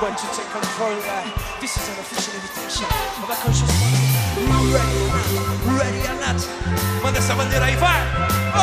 [0.00, 1.24] when to take control there.
[1.60, 2.86] This is an official invitation
[3.20, 4.00] of a conscious mind.
[4.72, 5.28] Ready or not,
[5.76, 6.40] ready or not.
[7.02, 8.00] Manda essa bandeira aí, vai!
[8.56, 8.60] Oh!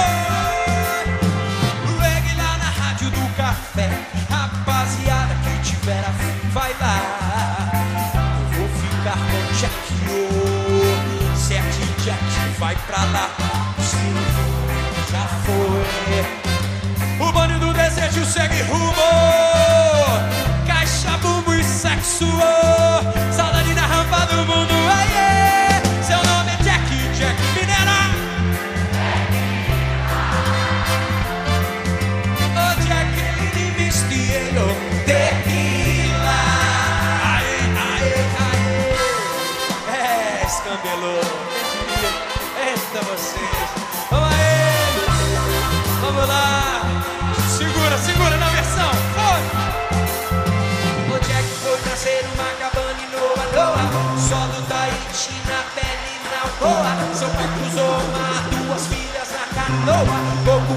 [2.02, 3.88] Reggae lá na rádio do café.
[4.32, 6.98] Rapaziada quem tiver a fim, vai lá.
[8.58, 10.12] Eu vou ficar com o Jack O.
[10.74, 11.38] Oh.
[11.38, 12.26] Certo, Jack,
[12.58, 13.30] vai pra lá.
[13.80, 14.16] Sim,
[15.12, 15.86] já foi.
[17.28, 19.47] O bando do desejo segue rumo
[22.20, 22.87] abençoou.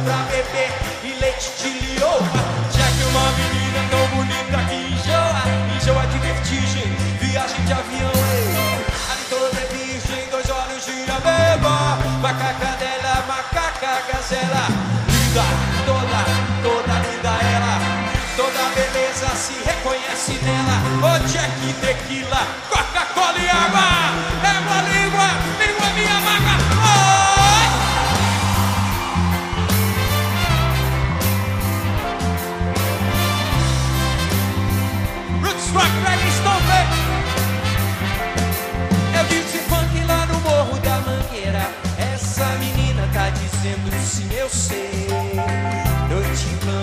[0.05, 0.71] Pra beber
[1.05, 2.23] e leite de lioa.
[2.71, 5.43] Já que uma menina tão bonita que enjoa,
[5.77, 6.89] enjoa de vertigem,
[7.21, 8.13] viagem de avião.
[9.11, 14.67] Ali toda é virgem, dois olhos de ameba, macaca dela, macaca gazela.
[15.09, 15.45] Linda,
[15.87, 16.21] toda,
[16.63, 17.79] toda linda ela,
[18.37, 20.81] toda beleza se reconhece nela.
[21.03, 23.81] Ô Jack Tequila, Coca-Cola e água,
[24.45, 25.29] é uma língua,
[25.59, 26.70] língua minha maga.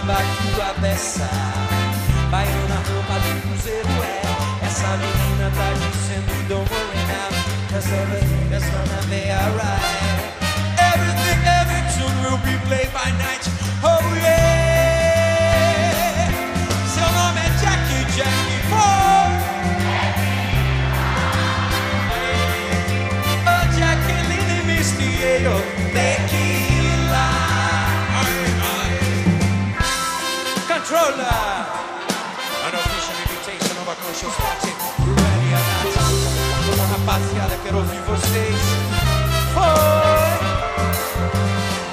[0.07, 1.29] Bamba que tua beça.
[2.31, 4.65] Baiana roupa do cruzeiro é.
[4.65, 7.29] Essa menina tá dizendo don't worry now.
[7.69, 10.37] Cause everything gonna be alright.
[10.79, 13.43] Everything, every tune will be played by night.
[13.83, 14.71] Oh yeah.
[16.87, 19.29] Seu nome é Jackie Jackie Boy.
[23.45, 25.57] Oh, Jacqueline Mistieiro,
[34.17, 34.71] invitation of a conscious party.
[35.05, 35.93] Ready or not.
[36.91, 38.59] Rapaziada, quero ouvir vocês.
[39.53, 40.37] Foi.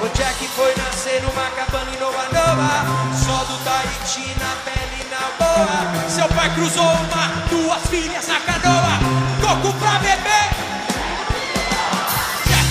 [0.03, 2.87] O Jack foi nascer numa cabana em Nova Nova.
[3.15, 6.09] Só do Tahiti na pele na boa.
[6.09, 8.99] Seu pai cruzou o mar, duas filhas na canoa.
[9.41, 10.51] Coco pra beber.
[12.47, 12.69] Jack,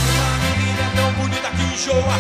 [0.70, 2.18] uma tão bonita que enjoa.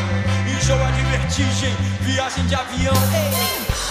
[0.48, 2.96] Enjoa de vertigem, viagem de avião.
[3.14, 3.34] Ei,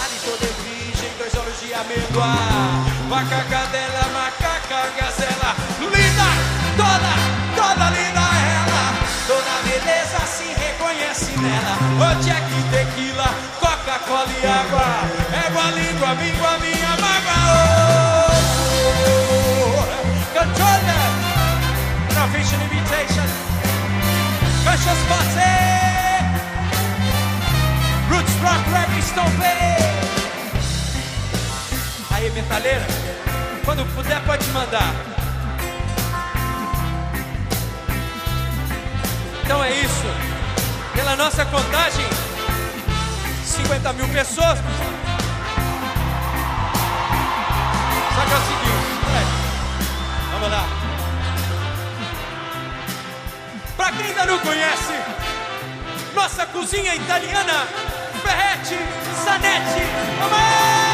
[0.03, 2.92] ali toda é virgem, dois olhos de amêndoa.
[3.13, 5.55] Macaca dela, macaca gazela.
[5.79, 6.29] Linda,
[6.75, 7.13] toda,
[7.55, 8.25] toda linda
[8.57, 8.85] ela.
[9.27, 11.77] Toda beleza se reconhece nela.
[12.01, 14.87] Ô Jack, tequila, Coca-Cola e água.
[15.45, 17.37] Égua, língua, língua, minha mágoa.
[19.29, 19.85] Oh,
[20.33, 21.05] controller,
[22.09, 23.27] an official invitation.
[25.07, 25.53] Party.
[28.09, 29.83] Roots Rock Reggae Stomping.
[32.09, 32.85] Aí, metaleira,
[33.75, 34.93] quando puder pode mandar.
[39.43, 40.05] Então é isso.
[40.93, 42.05] Pela nossa contagem,
[43.43, 44.59] 50 mil pessoas.
[48.15, 48.83] Só que é o seguinte,
[50.33, 50.65] vamos lá.
[53.75, 54.93] Pra quem ainda não conhece,
[56.13, 57.67] nossa cozinha italiana,
[58.21, 58.77] Ferretti,
[59.25, 59.81] Zanetti,
[60.19, 60.92] vamos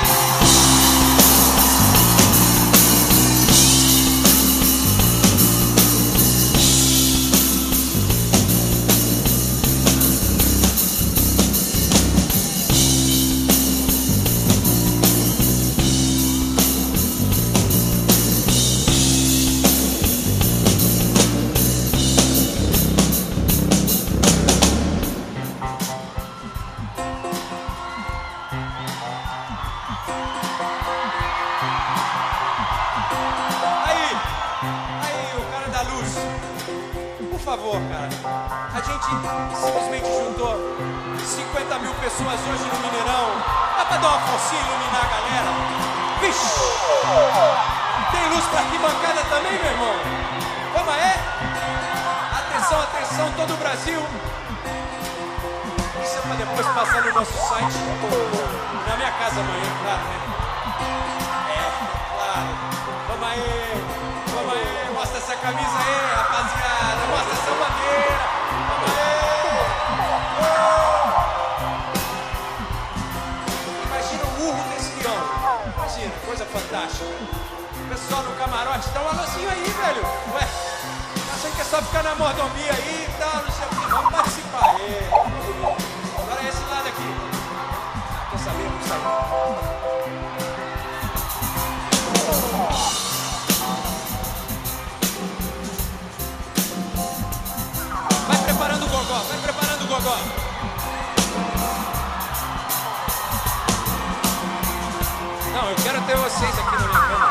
[106.40, 107.30] vocês aqui na minha cama.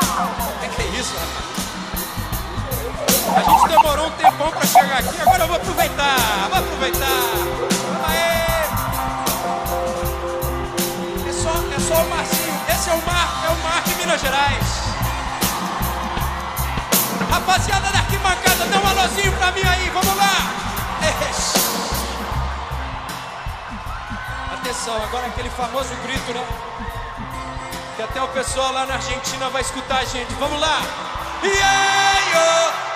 [0.61, 1.49] É que é isso, rapaz?
[3.35, 7.07] A gente demorou um tempão pra chegar aqui, agora eu vou aproveitar, vou aproveitar.
[8.07, 8.69] Aí.
[11.27, 14.21] É só, é só o Marcinho, esse é o mar, é o mar de Minas
[14.21, 14.65] Gerais.
[17.31, 20.53] Rapaziada da arquibancada, dá um alôzinho pra mim aí, vamos lá.
[24.53, 26.68] Atenção, agora aquele famoso grito, né?
[27.99, 30.33] Que até o pessoal lá na Argentina vai escutar a gente.
[30.35, 30.79] Vamos lá!
[31.43, 32.39] Yeah, yo!
[32.39, 32.88] Yeah,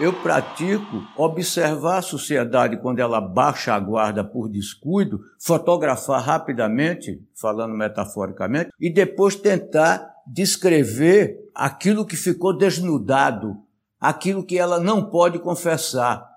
[0.00, 7.74] Eu pratico observar a sociedade quando ela baixa a guarda por descuido, fotografar rapidamente, falando
[7.74, 13.58] metaforicamente, e depois tentar descrever aquilo que ficou desnudado,
[14.00, 16.29] aquilo que ela não pode confessar.